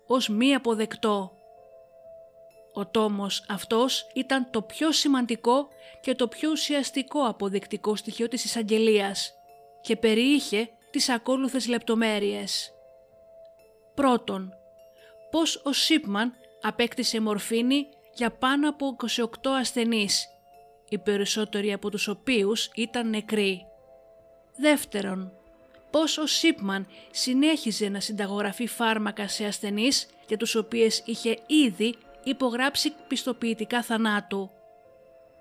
ως 0.07 0.29
μη 0.29 0.55
αποδεκτό. 0.55 1.33
Ο 2.73 2.87
τόμος 2.87 3.45
αυτός 3.49 4.07
ήταν 4.15 4.51
το 4.51 4.63
πιο 4.63 4.93
σημαντικό 4.93 5.69
και 6.01 6.15
το 6.15 6.29
πιο 6.29 6.51
ουσιαστικό 6.51 7.21
αποδεκτικό 7.27 7.97
στοιχείο 7.97 8.29
της 8.29 8.45
εισαγγελίας 8.45 9.35
και 9.81 9.97
περιείχε 9.97 10.69
τις 10.91 11.09
ακόλουθες 11.09 11.67
λεπτομέρειες. 11.67 12.73
Πρώτον, 13.95 14.53
πώς 15.31 15.63
ο 15.65 15.73
Σίπμαν 15.73 16.33
απέκτησε 16.63 17.21
μορφήνη 17.21 17.87
για 18.15 18.31
πάνω 18.31 18.69
από 18.69 18.97
28 18.97 19.51
ασθενείς, 19.59 20.34
οι 20.89 20.99
περισσότεροι 20.99 21.73
από 21.73 21.91
τους 21.91 22.09
οποίους 22.09 22.71
ήταν 22.75 23.09
νεκροί. 23.09 23.67
Δεύτερον, 24.57 25.33
πως 25.91 26.19
ο 26.19 26.27
Σίπμαν 26.27 26.87
συνέχιζε 27.11 27.89
να 27.89 28.01
συνταγογραφεί 28.01 28.67
φάρμακα 28.67 29.29
σε 29.29 29.45
ασθενείς 29.45 30.09
για 30.29 30.37
τους 30.37 30.55
οποίες 30.55 31.03
είχε 31.05 31.39
ήδη 31.47 31.95
υπογράψει 32.25 32.93
πιστοποιητικά 33.09 33.83
θανάτου. 33.83 34.51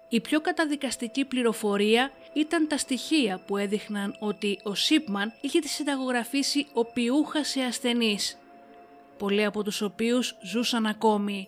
Η 0.10 0.22
πιο 0.22 0.42
καταδικαστική 0.42 1.26
πληροφορία 1.26 2.12
ήταν 2.34 2.68
τα 2.68 2.78
στοιχεία 2.78 3.42
που 3.48 3.58
έδειχναν 3.58 4.16
ότι 4.20 4.60
ο 4.64 4.76
Σίπμαν 4.76 5.34
είχε 5.42 5.60
τη 5.60 5.68
συνταγογραφήσει 5.68 6.68
οπιούχα 6.74 7.44
σε 7.44 7.62
ασθενείς, 7.62 8.38
πολλοί 9.18 9.46
από 9.46 9.64
τους 9.64 9.82
οποίους 9.82 10.38
ζούσαν 10.44 10.86
ακόμη. 10.86 11.48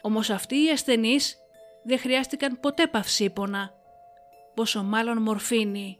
Όμως 0.00 0.30
αυτοί 0.30 0.64
οι 0.64 0.70
ασθενείς 0.70 1.39
δεν 1.82 1.98
χρειάστηκαν 1.98 2.60
ποτέ 2.60 2.86
παυσίπονα, 2.86 3.74
πόσο 4.54 4.82
μάλλον 4.82 5.22
μορφίνη. 5.22 5.98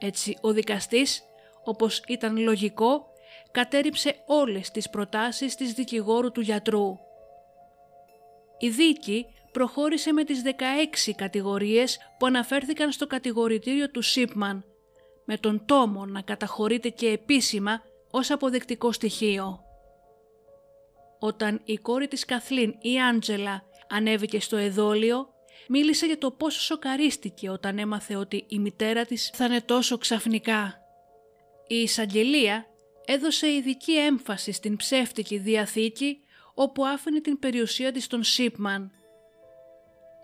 Έτσι 0.00 0.38
ο 0.40 0.52
δικαστής, 0.52 1.22
όπως 1.64 2.02
ήταν 2.06 2.38
λογικό, 2.38 3.06
κατέριψε 3.50 4.16
όλες 4.26 4.70
τις 4.70 4.90
προτάσεις 4.90 5.54
της 5.54 5.72
δικηγόρου 5.72 6.32
του 6.32 6.40
γιατρού. 6.40 6.98
Η 8.58 8.68
δίκη 8.68 9.26
προχώρησε 9.52 10.12
με 10.12 10.24
τις 10.24 10.42
16 10.42 11.12
κατηγορίες 11.16 11.98
που 12.18 12.26
αναφέρθηκαν 12.26 12.92
στο 12.92 13.06
κατηγορητήριο 13.06 13.90
του 13.90 14.02
Σίπμαν, 14.02 14.64
με 15.24 15.36
τον 15.36 15.64
τόμο 15.66 16.06
να 16.06 16.20
καταχωρείται 16.20 16.88
και 16.88 17.08
επίσημα 17.08 17.82
ως 18.10 18.30
αποδεκτικό 18.30 18.92
στοιχείο. 18.92 19.60
Όταν 21.18 21.60
η 21.64 21.76
κόρη 21.76 22.08
της 22.08 22.24
Καθλίν, 22.24 22.74
η 22.80 23.02
Άντζελα, 23.02 23.62
ανέβηκε 23.88 24.40
στο 24.40 24.56
εδόλιο, 24.56 25.28
μίλησε 25.68 26.06
για 26.06 26.18
το 26.18 26.30
πόσο 26.30 26.60
σοκαρίστηκε 26.60 27.50
όταν 27.50 27.78
έμαθε 27.78 28.16
ότι 28.16 28.44
η 28.48 28.58
μητέρα 28.58 29.04
της 29.04 29.30
θα 29.34 29.44
είναι 29.44 29.60
τόσο 29.60 29.98
ξαφνικά. 29.98 30.78
Η 31.66 31.74
εισαγγελία 31.74 32.66
έδωσε 33.04 33.52
ειδική 33.52 33.92
έμφαση 33.92 34.52
στην 34.52 34.76
ψεύτικη 34.76 35.38
διαθήκη 35.38 36.20
όπου 36.54 36.86
άφηνε 36.86 37.20
την 37.20 37.38
περιουσία 37.38 37.92
της 37.92 38.04
στον 38.04 38.22
Σίπμαν. 38.22 38.90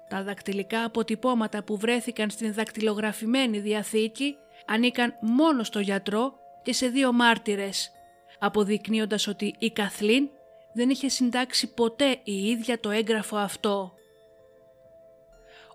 Τα 0.09 0.23
δακτυλικά 0.23 0.85
αποτυπώματα 0.85 1.65
που 1.65 1.77
βρέθηκαν 1.77 2.31
στην 2.31 2.55
δακτυλογραφημένη 2.55 3.59
διαθήκη 3.59 4.35
ανήκαν 4.67 5.15
μόνο 5.21 5.65
στο 5.65 5.81
γιατρό 5.81 6.35
και 6.63 6.73
σε 6.73 6.89
δύο 6.89 7.13
μάρτυρες, 7.13 7.91
αποδεικνύοντας 8.39 9.27
ότι 9.27 9.55
η 9.59 9.71
Καθλίν 9.71 10.29
δεν 10.75 10.91
είχε 10.91 11.09
συντάξει 11.09 11.75
ποτέ 11.75 12.21
η 12.25 12.47
ίδια 12.49 12.81
το 12.81 12.91
έγγραφο 12.91 13.37
αυτό. 13.37 13.93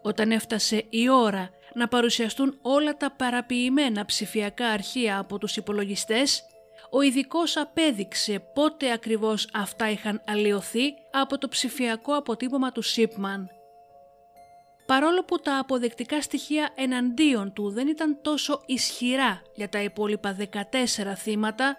Όταν 0.02 0.32
έφτασε 0.32 0.86
η 0.90 1.10
ώρα 1.10 1.50
να 1.74 1.88
παρουσιαστούν 1.88 2.60
όλα 2.62 2.98
τα 2.98 3.12
παραποιημένα 3.12 4.06
ψηφιακά 4.06 4.68
αρχεία 4.68 5.20
από 5.20 5.38
τους 5.38 5.58
υπολογιστές, 5.58 6.44
ο 6.90 7.02
ειδικός 7.02 7.58
απέδειξε 7.58 8.40
πότε 8.54 8.92
ακριβώς 8.92 9.50
αυτά 9.54 9.90
είχαν 9.90 10.22
αλλοιωθεί 10.28 10.94
από 11.12 11.38
το 11.38 11.48
ψηφιακό 11.48 12.16
αποτύπωμα 12.16 12.72
του 12.72 12.82
Σίπμαν. 12.82 13.50
Παρόλο 14.86 15.24
που 15.24 15.40
τα 15.40 15.60
αποδεκτικά 15.60 16.22
στοιχεία 16.22 16.70
εναντίον 16.76 17.54
του 17.54 17.70
δεν 17.70 17.88
ήταν 17.88 18.22
τόσο 18.22 18.62
ισχυρά 18.66 19.42
για 19.56 19.70
τα 19.70 19.82
υπόλοιπα 19.82 20.38
14 20.40 20.46
θύματα, 21.16 21.78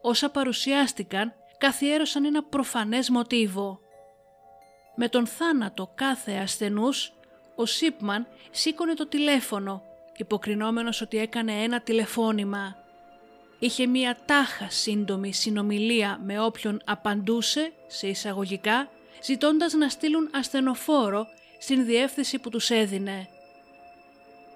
όσα 0.00 0.30
παρουσιάστηκαν 0.30 1.34
καθιέρωσαν 1.58 2.24
ένα 2.24 2.42
προφανές 2.42 3.10
μοτίβο. 3.10 3.80
Με 4.94 5.08
τον 5.08 5.26
θάνατο 5.26 5.92
κάθε 5.94 6.32
ασθενούς, 6.32 7.12
ο 7.56 7.66
Σίπμαν 7.66 8.26
σήκωνε 8.50 8.94
το 8.94 9.06
τηλέφωνο, 9.06 9.82
υποκρινόμενος 10.16 11.00
ότι 11.00 11.18
έκανε 11.18 11.52
ένα 11.52 11.80
τηλεφώνημα. 11.80 12.76
Είχε 13.58 13.86
μία 13.86 14.16
τάχα 14.24 14.70
σύντομη 14.70 15.32
συνομιλία 15.32 16.20
με 16.24 16.40
όποιον 16.40 16.82
απαντούσε, 16.84 17.72
σε 17.86 18.08
εισαγωγικά, 18.08 18.90
ζητώντας 19.22 19.72
να 19.72 19.88
στείλουν 19.88 20.30
ασθενοφόρο 20.32 21.26
στην 21.58 21.84
διεύθυνση 21.84 22.38
που 22.38 22.50
τους 22.50 22.70
έδινε. 22.70 23.28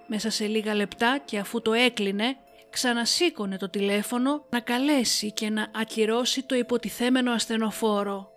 Μέσα 0.07 0.31
σε 0.31 0.47
λίγα 0.47 0.75
λεπτά 0.75 1.19
και 1.25 1.39
αφού 1.39 1.63
το 1.63 1.73
έκλεινε, 1.73 2.37
ξανασήκωνε 2.73 3.57
το 3.57 3.69
τηλέφωνο 3.69 4.47
να 4.51 4.61
καλέσει 4.61 5.33
και 5.33 5.51
να 5.51 5.71
ακυρώσει 5.75 6.43
το 6.43 6.55
υποτιθέμενο 6.55 7.33
ασθενοφόρο. 7.33 8.31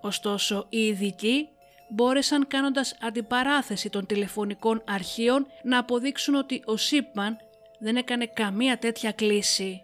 Ωστόσο 0.00 0.66
οι 0.68 0.86
ειδικοί 0.86 1.48
μπόρεσαν 1.88 2.46
κάνοντας 2.46 2.96
αντιπαράθεση 3.00 3.90
των 3.90 4.06
τηλεφωνικών 4.06 4.82
αρχείων 4.86 5.46
να 5.62 5.78
αποδείξουν 5.78 6.34
ότι 6.34 6.62
ο 6.64 6.76
Σίπμαν 6.76 7.36
δεν 7.78 7.96
έκανε 7.96 8.26
καμία 8.26 8.78
τέτοια 8.78 9.12
κλίση. 9.12 9.82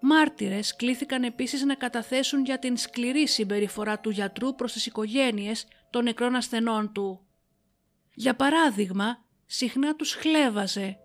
Μάρτυρες 0.00 0.76
κλήθηκαν 0.76 1.22
επίσης 1.22 1.62
να 1.62 1.74
καταθέσουν 1.74 2.44
για 2.44 2.58
την 2.58 2.76
σκληρή 2.76 3.28
συμπεριφορά 3.28 3.98
του 3.98 4.10
γιατρού 4.10 4.54
προς 4.54 4.72
τις 4.72 4.86
οικογένειες 4.86 5.66
των 5.90 6.04
νεκρών 6.04 6.34
ασθενών 6.34 6.92
του. 6.92 7.26
Για 8.14 8.34
παράδειγμα, 8.34 9.24
συχνά 9.46 9.96
τους 9.96 10.14
χλέβαζε, 10.14 10.98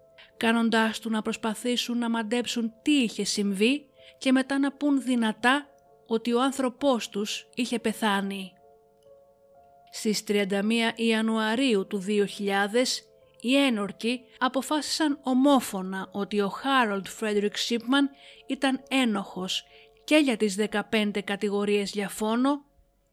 κάνοντάς 0.43 0.99
του 0.99 1.09
να 1.09 1.21
προσπαθήσουν 1.21 1.97
να 1.97 2.09
μαντέψουν 2.09 2.73
τι 2.81 2.91
είχε 2.91 3.23
συμβεί 3.23 3.85
και 4.17 4.31
μετά 4.31 4.59
να 4.59 4.71
πούν 4.71 5.01
δυνατά 5.01 5.67
ότι 6.07 6.33
ο 6.33 6.41
άνθρωπός 6.41 7.09
τους 7.09 7.49
είχε 7.55 7.79
πεθάνει. 7.79 8.51
Στις 9.91 10.23
31 10.27 10.43
Ιανουαρίου 10.95 11.87
του 11.87 12.03
2000, 12.07 12.13
οι 13.41 13.55
ένορκοι 13.55 14.21
αποφάσισαν 14.37 15.19
ομόφωνα 15.23 16.09
ότι 16.11 16.41
ο 16.41 16.49
Χάρολντ 16.49 17.07
Φρέντρικ 17.07 17.57
Σίπμαν 17.57 18.09
ήταν 18.47 18.83
ένοχος 18.89 19.63
και 20.03 20.15
για 20.15 20.37
τις 20.37 20.55
15 20.91 21.21
κατηγορίες 21.23 21.91
για 21.91 22.09
φόνο 22.09 22.63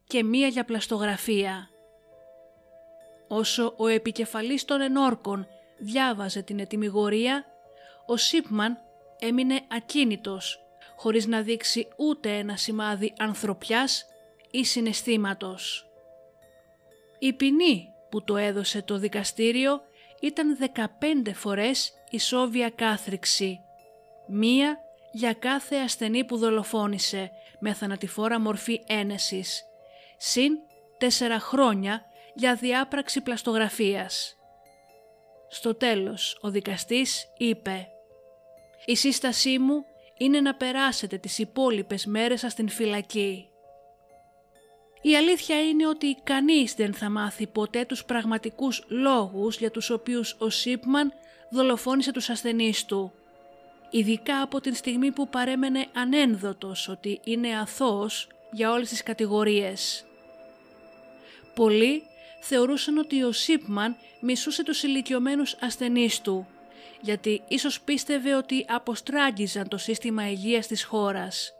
και 0.04 0.24
μία 0.24 0.46
για 0.46 0.64
πλαστογραφία. 0.64 1.68
Όσο 3.28 3.74
ο 3.76 3.86
επικεφαλής 3.86 4.64
των 4.64 4.80
ενόρκων 4.80 5.46
διάβαζε 5.80 6.42
την 6.42 6.58
ετυμηγορία, 6.58 7.44
ο 8.06 8.16
Σίπμαν 8.16 8.78
έμεινε 9.18 9.60
ακίνητος, 9.68 10.58
χωρίς 10.96 11.26
να 11.26 11.42
δείξει 11.42 11.88
ούτε 11.96 12.38
ένα 12.38 12.56
σημάδι 12.56 13.12
ανθρωπιάς 13.18 14.06
ή 14.50 14.64
συναισθήματος. 14.64 15.90
Η 17.18 17.32
ποινή 17.32 17.88
που 18.10 18.24
το 18.24 18.36
έδωσε 18.36 18.82
το 18.82 18.98
δικαστήριο 18.98 19.80
ήταν 20.20 20.58
15 21.24 21.32
φορές 21.34 21.92
ισόβια 22.10 22.70
κάθριξη, 22.70 23.60
μία 24.28 24.78
για 25.12 25.32
κάθε 25.32 25.76
ασθενή 25.76 26.24
που 26.24 26.36
δολοφόνησε 26.36 27.30
με 27.58 27.72
θανατηφόρα 27.72 28.40
μορφή 28.40 28.80
ένεσης, 28.86 29.64
συν 30.16 30.52
τέσσερα 30.98 31.38
χρόνια 31.38 32.04
για 32.34 32.54
διάπραξη 32.54 33.20
πλαστογραφίας. 33.20 34.39
Στο 35.52 35.74
τέλος, 35.74 36.38
ο 36.40 36.50
δικαστής 36.50 37.26
είπε 37.36 37.88
«Η 38.84 38.96
σύστασή 38.96 39.58
μου 39.58 39.84
είναι 40.16 40.40
να 40.40 40.54
περάσετε 40.54 41.18
τις 41.18 41.38
υπόλοιπες 41.38 42.06
μέρες 42.06 42.40
σας 42.40 42.52
στην 42.52 42.68
φυλακή. 42.68 43.48
Η 45.02 45.16
αλήθεια 45.16 45.62
είναι 45.62 45.86
ότι 45.86 46.16
κανείς 46.24 46.74
δεν 46.74 46.94
θα 46.94 47.10
μάθει 47.10 47.46
ποτέ 47.46 47.84
τους 47.84 48.04
πραγματικούς 48.04 48.84
λόγους 48.88 49.56
για 49.56 49.70
τους 49.70 49.90
οποίους 49.90 50.36
ο 50.38 50.48
Σίπμαν 50.50 51.12
δολοφόνησε 51.50 52.12
τους 52.12 52.28
ασθενείς 52.28 52.84
του. 52.84 53.12
Ειδικά 53.90 54.42
από 54.42 54.60
την 54.60 54.74
στιγμή 54.74 55.10
που 55.10 55.28
παρέμενε 55.28 55.86
ανένδοτος 55.94 56.88
ότι 56.88 57.20
είναι 57.24 57.58
αθώος 57.58 58.28
για 58.50 58.72
όλες 58.72 58.88
τις 58.88 59.02
κατηγορίες. 59.02 60.04
Πολλοί 61.54 62.02
θεωρούσαν 62.40 62.98
ότι 62.98 63.22
ο 63.22 63.32
Σίπμαν 63.32 63.96
μισούσε 64.20 64.62
τους 64.62 64.82
ηλικιωμένους 64.82 65.56
ασθενείς 65.60 66.20
του, 66.20 66.46
γιατί 67.00 67.42
ίσως 67.48 67.80
πίστευε 67.80 68.34
ότι 68.34 68.64
αποστράγγιζαν 68.68 69.68
το 69.68 69.76
σύστημα 69.76 70.30
υγείας 70.30 70.66
της 70.66 70.84
χώρας. 70.84 71.52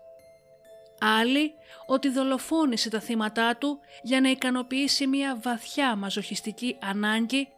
Άλλοι 1.01 1.53
ότι 1.87 2.09
δολοφόνησε 2.09 2.91
τα 2.91 3.01
θύματά 3.01 3.57
του 3.57 3.79
για 4.03 4.21
να 4.21 4.31
ικανοποιήσει 4.31 5.07
μια 5.07 5.39
βαθιά 5.43 5.97
μαζοχιστική 5.97 6.77
ανάγκη 6.81 7.49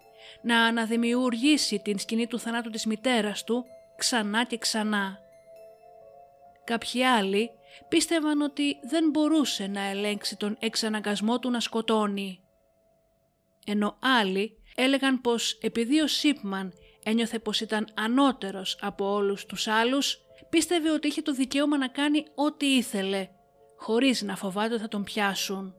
να 0.43 0.65
αναδημιουργήσει 0.65 1.79
την 1.79 1.99
σκηνή 1.99 2.27
του 2.27 2.39
θανάτου 2.39 2.71
της 2.71 2.87
μητέρας 2.87 3.45
του 3.45 3.65
ξανά 3.97 4.45
και 4.45 4.59
ξανά. 4.59 5.19
Κάποιοι 6.65 7.05
άλλοι 7.05 7.51
πίστευαν 7.89 8.41
ότι 8.41 8.79
δεν 8.83 9.11
μπορούσε 9.11 9.67
να 9.67 9.81
ελέγξει 9.81 10.37
τον 10.37 10.57
εξαναγκασμό 10.61 11.39
του 11.39 11.51
να 11.51 11.61
σκοτώνει. 11.61 12.41
Ενώ 13.67 13.99
άλλοι 14.01 14.57
έλεγαν 14.75 15.21
πως 15.21 15.59
επειδή 15.63 16.01
ο 16.01 16.07
Σίπμαν 16.07 16.73
ένιωθε 17.03 17.39
πως 17.39 17.61
ήταν 17.61 17.89
ανώτερος 17.95 18.79
από 18.81 19.13
όλους 19.13 19.47
τους 19.47 19.67
άλλους, 19.67 20.21
πίστευε 20.51 20.91
ότι 20.91 21.09
είχε 21.09 21.23
το 21.23 21.33
δικαίωμα 21.33 21.77
να 21.77 21.89
κάνει 21.89 22.25
ό,τι 22.35 22.67
ήθελε, 22.67 23.29
χωρίς 23.77 24.23
να 24.23 24.37
φοβάται 24.37 24.73
ότι 24.73 24.83
θα 24.83 24.89
τον 24.89 25.05
πιάσουν. 25.05 25.75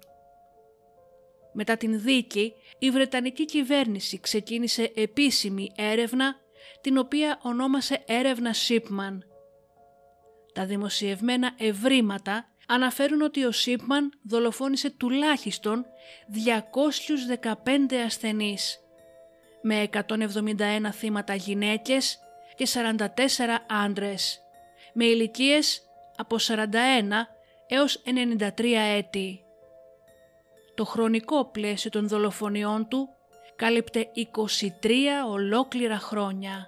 Μετά 1.54 1.78
την 1.78 2.02
δίκη, 2.02 2.54
η 2.80 2.90
Βρετανική 2.90 3.46
κυβέρνηση 3.46 4.20
ξεκίνησε 4.20 4.92
επίσημη 4.96 5.72
έρευνα 5.76 6.36
την 6.82 6.98
οποία 6.98 7.40
ονόμασε 7.42 8.04
έρευνα 8.06 8.54
Shipman. 8.68 9.18
Τα 10.54 10.66
δημοσιευμένα 10.66 11.56
ευρήματα 11.58 12.53
αναφέρουν 12.68 13.22
ότι 13.22 13.46
ο 13.46 13.52
Σίπμαν 13.52 14.20
δολοφόνησε 14.24 14.90
τουλάχιστον 14.90 15.86
215 17.90 17.96
ασθενείς, 18.06 18.80
με 19.62 19.90
171 19.94 20.90
θύματα 20.92 21.36
γυναίκες 21.36 22.20
και 22.56 22.68
44 22.74 23.06
άντρες, 23.86 24.42
με 24.94 25.06
ηλικίες 25.06 25.82
από 26.18 26.36
41 26.40 26.66
έως 27.68 28.02
93 28.06 28.74
έτη. 28.98 29.40
Το 30.76 30.86
χρονικό 30.86 31.46
πλαίσιο 31.46 31.90
των 31.90 32.08
δολοφονιών 32.08 32.88
του 32.88 33.10
κάλυπτε 33.56 34.08
23 34.82 34.92
ολόκληρα 35.30 35.98
χρόνια. 35.98 36.68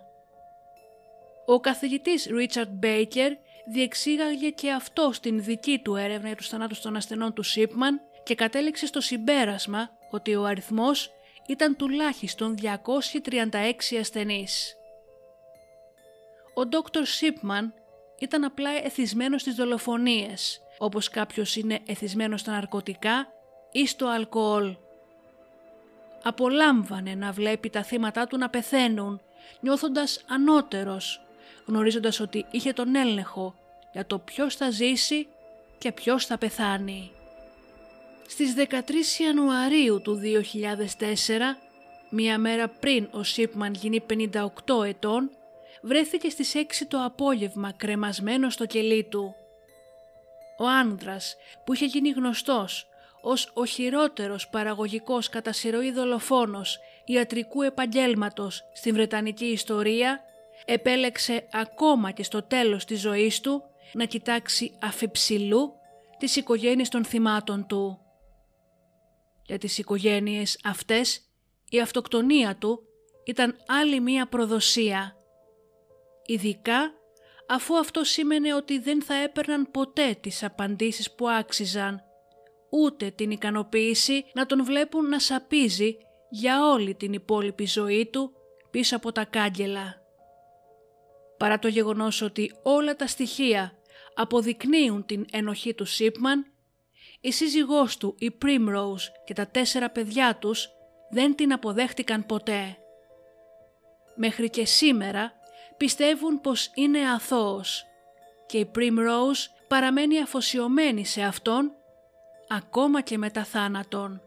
Ο 1.45 1.59
καθηγητής 1.59 2.25
Ρίτσαρντ 2.25 2.69
Μπέικερ 2.71 3.31
διεξήγαγε 3.65 4.49
και 4.49 4.71
αυτό 4.71 5.09
στην 5.13 5.43
δική 5.43 5.79
του 5.79 5.95
έρευνα 5.95 6.27
για 6.27 6.35
τους 6.35 6.49
θανάτους 6.49 6.81
των 6.81 6.95
ασθενών 6.95 7.33
του 7.33 7.43
Σίπμαν 7.43 8.01
και 8.23 8.35
κατέληξε 8.35 8.85
στο 8.85 9.01
συμπέρασμα 9.01 9.89
ότι 10.11 10.35
ο 10.35 10.43
αριθμός 10.43 11.11
ήταν 11.47 11.75
τουλάχιστον 11.75 12.55
236 12.61 13.95
ασθενείς. 13.99 14.75
Ο 16.53 16.65
Δόκτωρ 16.65 17.05
Σίπμαν 17.05 17.73
ήταν 18.19 18.43
απλά 18.43 18.69
εθισμένος 18.83 19.41
στις 19.41 19.55
δολοφονίες, 19.55 20.61
όπως 20.77 21.09
κάποιος 21.09 21.55
είναι 21.55 21.79
εθισμένος 21.85 22.41
στα 22.41 22.51
ναρκωτικά 22.51 23.27
ή 23.71 23.87
στο 23.87 24.07
αλκοόλ. 24.07 24.75
Απολάμβανε 26.23 27.15
να 27.15 27.31
βλέπει 27.31 27.69
τα 27.69 27.83
θύματα 27.83 28.27
του 28.27 28.37
να 28.37 28.49
πεθαίνουν, 28.49 29.21
νιώθοντας 29.59 30.23
ανώτερος, 30.27 31.24
γνωρίζοντας 31.65 32.19
ότι 32.19 32.45
είχε 32.51 32.73
τον 32.73 32.95
έλεγχο 32.95 33.55
για 33.91 34.05
το 34.05 34.19
ποιος 34.19 34.55
θα 34.55 34.69
ζήσει 34.69 35.27
και 35.77 35.91
ποιος 35.91 36.25
θα 36.25 36.37
πεθάνει. 36.37 37.11
Στις 38.27 38.53
13 38.53 39.21
Ιανουαρίου 39.23 40.01
του 40.01 40.19
2004, 40.21 41.57
μία 42.09 42.37
μέρα 42.37 42.67
πριν 42.67 43.07
ο 43.11 43.23
Σίπμαν 43.23 43.73
γίνει 43.73 44.03
58 44.09 44.85
ετών, 44.85 45.29
βρέθηκε 45.81 46.29
στις 46.29 46.53
6 46.55 46.85
το 46.87 47.03
απόγευμα 47.03 47.71
κρεμασμένο 47.71 48.49
στο 48.49 48.65
κελί 48.65 49.03
του. 49.03 49.35
Ο 50.57 50.67
άνδρας 50.67 51.35
που 51.65 51.73
είχε 51.73 51.85
γίνει 51.85 52.09
γνωστός 52.09 52.87
ως 53.21 53.51
ο 53.53 53.65
χειρότερος 53.65 54.47
παραγωγικός 54.47 55.29
κατά 55.29 55.51
σειροή 55.51 55.91
δολοφόνος 55.91 56.79
ιατρικού 57.05 57.61
επαγγέλματος 57.61 58.63
στην 58.73 58.93
Βρετανική 58.93 59.45
ιστορία, 59.45 60.23
επέλεξε 60.65 61.47
ακόμα 61.51 62.11
και 62.11 62.23
στο 62.23 62.43
τέλος 62.43 62.85
της 62.85 62.99
ζωής 62.99 63.41
του 63.41 63.63
να 63.93 64.05
κοιτάξει 64.05 64.77
αφιψηλού 64.81 65.73
τις 66.17 66.35
οικογένειες 66.35 66.89
των 66.89 67.05
θυμάτων 67.05 67.67
του. 67.67 67.99
Για 69.45 69.57
τις 69.57 69.77
οικογένειες 69.77 70.59
αυτές 70.63 71.21
η 71.69 71.81
αυτοκτονία 71.81 72.55
του 72.55 72.81
ήταν 73.25 73.55
άλλη 73.67 73.99
μία 73.99 74.27
προδοσία. 74.27 75.15
Ειδικά 76.25 76.91
αφού 77.47 77.77
αυτό 77.77 78.03
σήμαινε 78.03 78.53
ότι 78.53 78.79
δεν 78.79 79.03
θα 79.03 79.13
έπαιρναν 79.13 79.71
ποτέ 79.71 80.17
τις 80.21 80.43
απαντήσεις 80.43 81.15
που 81.15 81.29
άξιζαν, 81.29 82.01
ούτε 82.69 83.09
την 83.09 83.31
ικανοποίηση 83.31 84.25
να 84.33 84.45
τον 84.45 84.63
βλέπουν 84.63 85.09
να 85.09 85.19
σαπίζει 85.19 85.97
για 86.29 86.69
όλη 86.69 86.95
την 86.95 87.13
υπόλοιπη 87.13 87.65
ζωή 87.65 88.05
του 88.05 88.31
πίσω 88.71 88.95
από 88.95 89.11
τα 89.11 89.25
κάγκελα. 89.25 90.04
Παρά 91.37 91.59
το 91.59 91.67
γεγονός 91.67 92.21
ότι 92.21 92.55
όλα 92.63 92.95
τα 92.95 93.07
στοιχεία 93.07 93.73
αποδεικνύουν 94.15 95.05
την 95.05 95.25
ενοχή 95.31 95.73
του 95.73 95.85
Σίπμαν, 95.85 96.45
η 97.21 97.31
σύζυγός 97.31 97.97
του, 97.97 98.15
η 98.17 98.31
Primrose 98.45 99.11
και 99.25 99.33
τα 99.33 99.47
τέσσερα 99.47 99.89
παιδιά 99.89 100.35
τους 100.35 100.69
δεν 101.09 101.35
την 101.35 101.53
αποδέχτηκαν 101.53 102.25
ποτέ. 102.25 102.77
Μέχρι 104.15 104.49
και 104.49 104.65
σήμερα 104.65 105.33
πιστεύουν 105.77 106.41
πως 106.41 106.71
είναι 106.73 107.11
αθώος 107.11 107.85
και 108.45 108.57
η 108.57 108.71
Primrose 108.75 109.49
παραμένει 109.67 110.21
αφοσιωμένη 110.21 111.05
σε 111.05 111.21
αυτόν 111.21 111.71
ακόμα 112.47 113.01
και 113.01 113.17
μετά 113.17 113.43
θάνατον. 113.43 114.21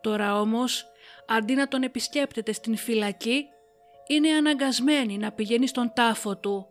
Τώρα 0.00 0.40
όμως, 0.40 0.86
αντί 1.26 1.54
να 1.54 1.68
τον 1.68 1.82
επισκέπτεται 1.82 2.52
στην 2.52 2.76
φυλακή, 2.76 3.48
είναι 4.06 4.30
αναγκασμένη 4.30 5.18
να 5.18 5.32
πηγαίνει 5.32 5.66
στον 5.66 5.92
τάφο 5.94 6.36
του. 6.36 6.66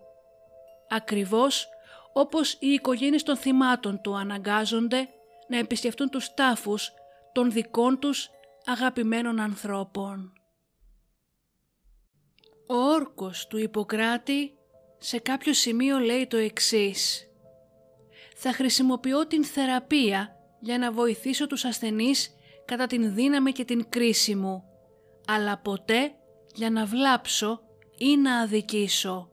Ακριβώς 0.89 1.67
όπως 2.13 2.53
οι 2.53 2.67
οικογένειες 2.67 3.23
των 3.23 3.37
θυμάτων 3.37 4.01
του 4.01 4.15
αναγκάζονται 4.17 5.09
να 5.47 5.57
επισκεφτούν 5.57 6.09
τους 6.09 6.33
τάφους 6.33 6.93
των 7.31 7.51
δικών 7.51 7.99
τους 7.99 8.29
αγαπημένων 8.65 9.39
ανθρώπων. 9.39 10.33
Ο 12.67 12.75
όρκος 12.75 13.47
του 13.47 13.57
Ιπποκράτη 13.57 14.51
σε 14.97 15.19
κάποιο 15.19 15.53
σημείο 15.53 15.97
λέει 15.97 16.27
το 16.27 16.37
εξής 16.37 17.29
«Θα 18.35 18.53
χρησιμοποιώ 18.53 19.27
την 19.27 19.45
θεραπεία 19.45 20.35
για 20.59 20.77
να 20.77 20.91
βοηθήσω 20.91 21.47
τους 21.47 21.65
ασθενείς 21.65 22.35
κατά 22.65 22.87
την 22.87 23.13
δύναμη 23.13 23.51
και 23.51 23.65
την 23.65 23.89
κρίση 23.89 24.35
μου, 24.35 24.63
αλλά 25.27 25.57
ποτέ 25.57 26.15
για 26.55 26.69
να 26.69 26.85
βλάψω 26.85 27.61
ή 27.97 28.17
να 28.17 28.39
αδικήσω. 28.39 29.29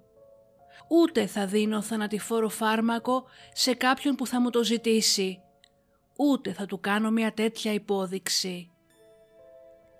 Ούτε 0.89 1.27
θα 1.27 1.47
δίνω 1.47 1.83
θανατηφόρο 1.83 2.49
φάρμακο 2.49 3.25
σε 3.53 3.75
κάποιον 3.75 4.15
που 4.15 4.27
θα 4.27 4.41
μου 4.41 4.51
το 4.51 4.65
ζητήσει, 4.65 5.43
ούτε 6.17 6.53
θα 6.53 6.67
του 6.67 6.81
κάνω 6.81 7.11
μια 7.11 7.33
τέτοια 7.33 7.73
υπόδειξη. 7.73 8.71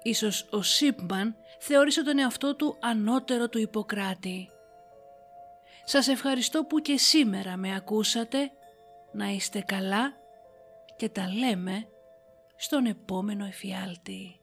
Ίσως 0.03 0.49
ο 0.51 0.63
Σίπμαν 0.63 1.37
θεώρησε 1.59 2.03
τον 2.03 2.19
εαυτό 2.19 2.57
του 2.57 2.77
ανώτερο 2.81 3.49
του 3.49 3.59
Ιπποκράτη. 3.59 4.49
Σας 5.85 6.09
ευχαριστώ 6.09 6.65
που 6.65 6.79
και 6.79 6.99
σήμερα 6.99 7.57
με 7.57 7.75
ακούσατε, 7.75 8.51
να 9.13 9.29
είστε 9.29 9.61
καλά 9.61 10.13
και 10.97 11.09
τα 11.09 11.29
λέμε 11.29 11.87
στον 12.57 12.87
επόμενο 12.87 13.45
εφιάλτη. 13.45 14.42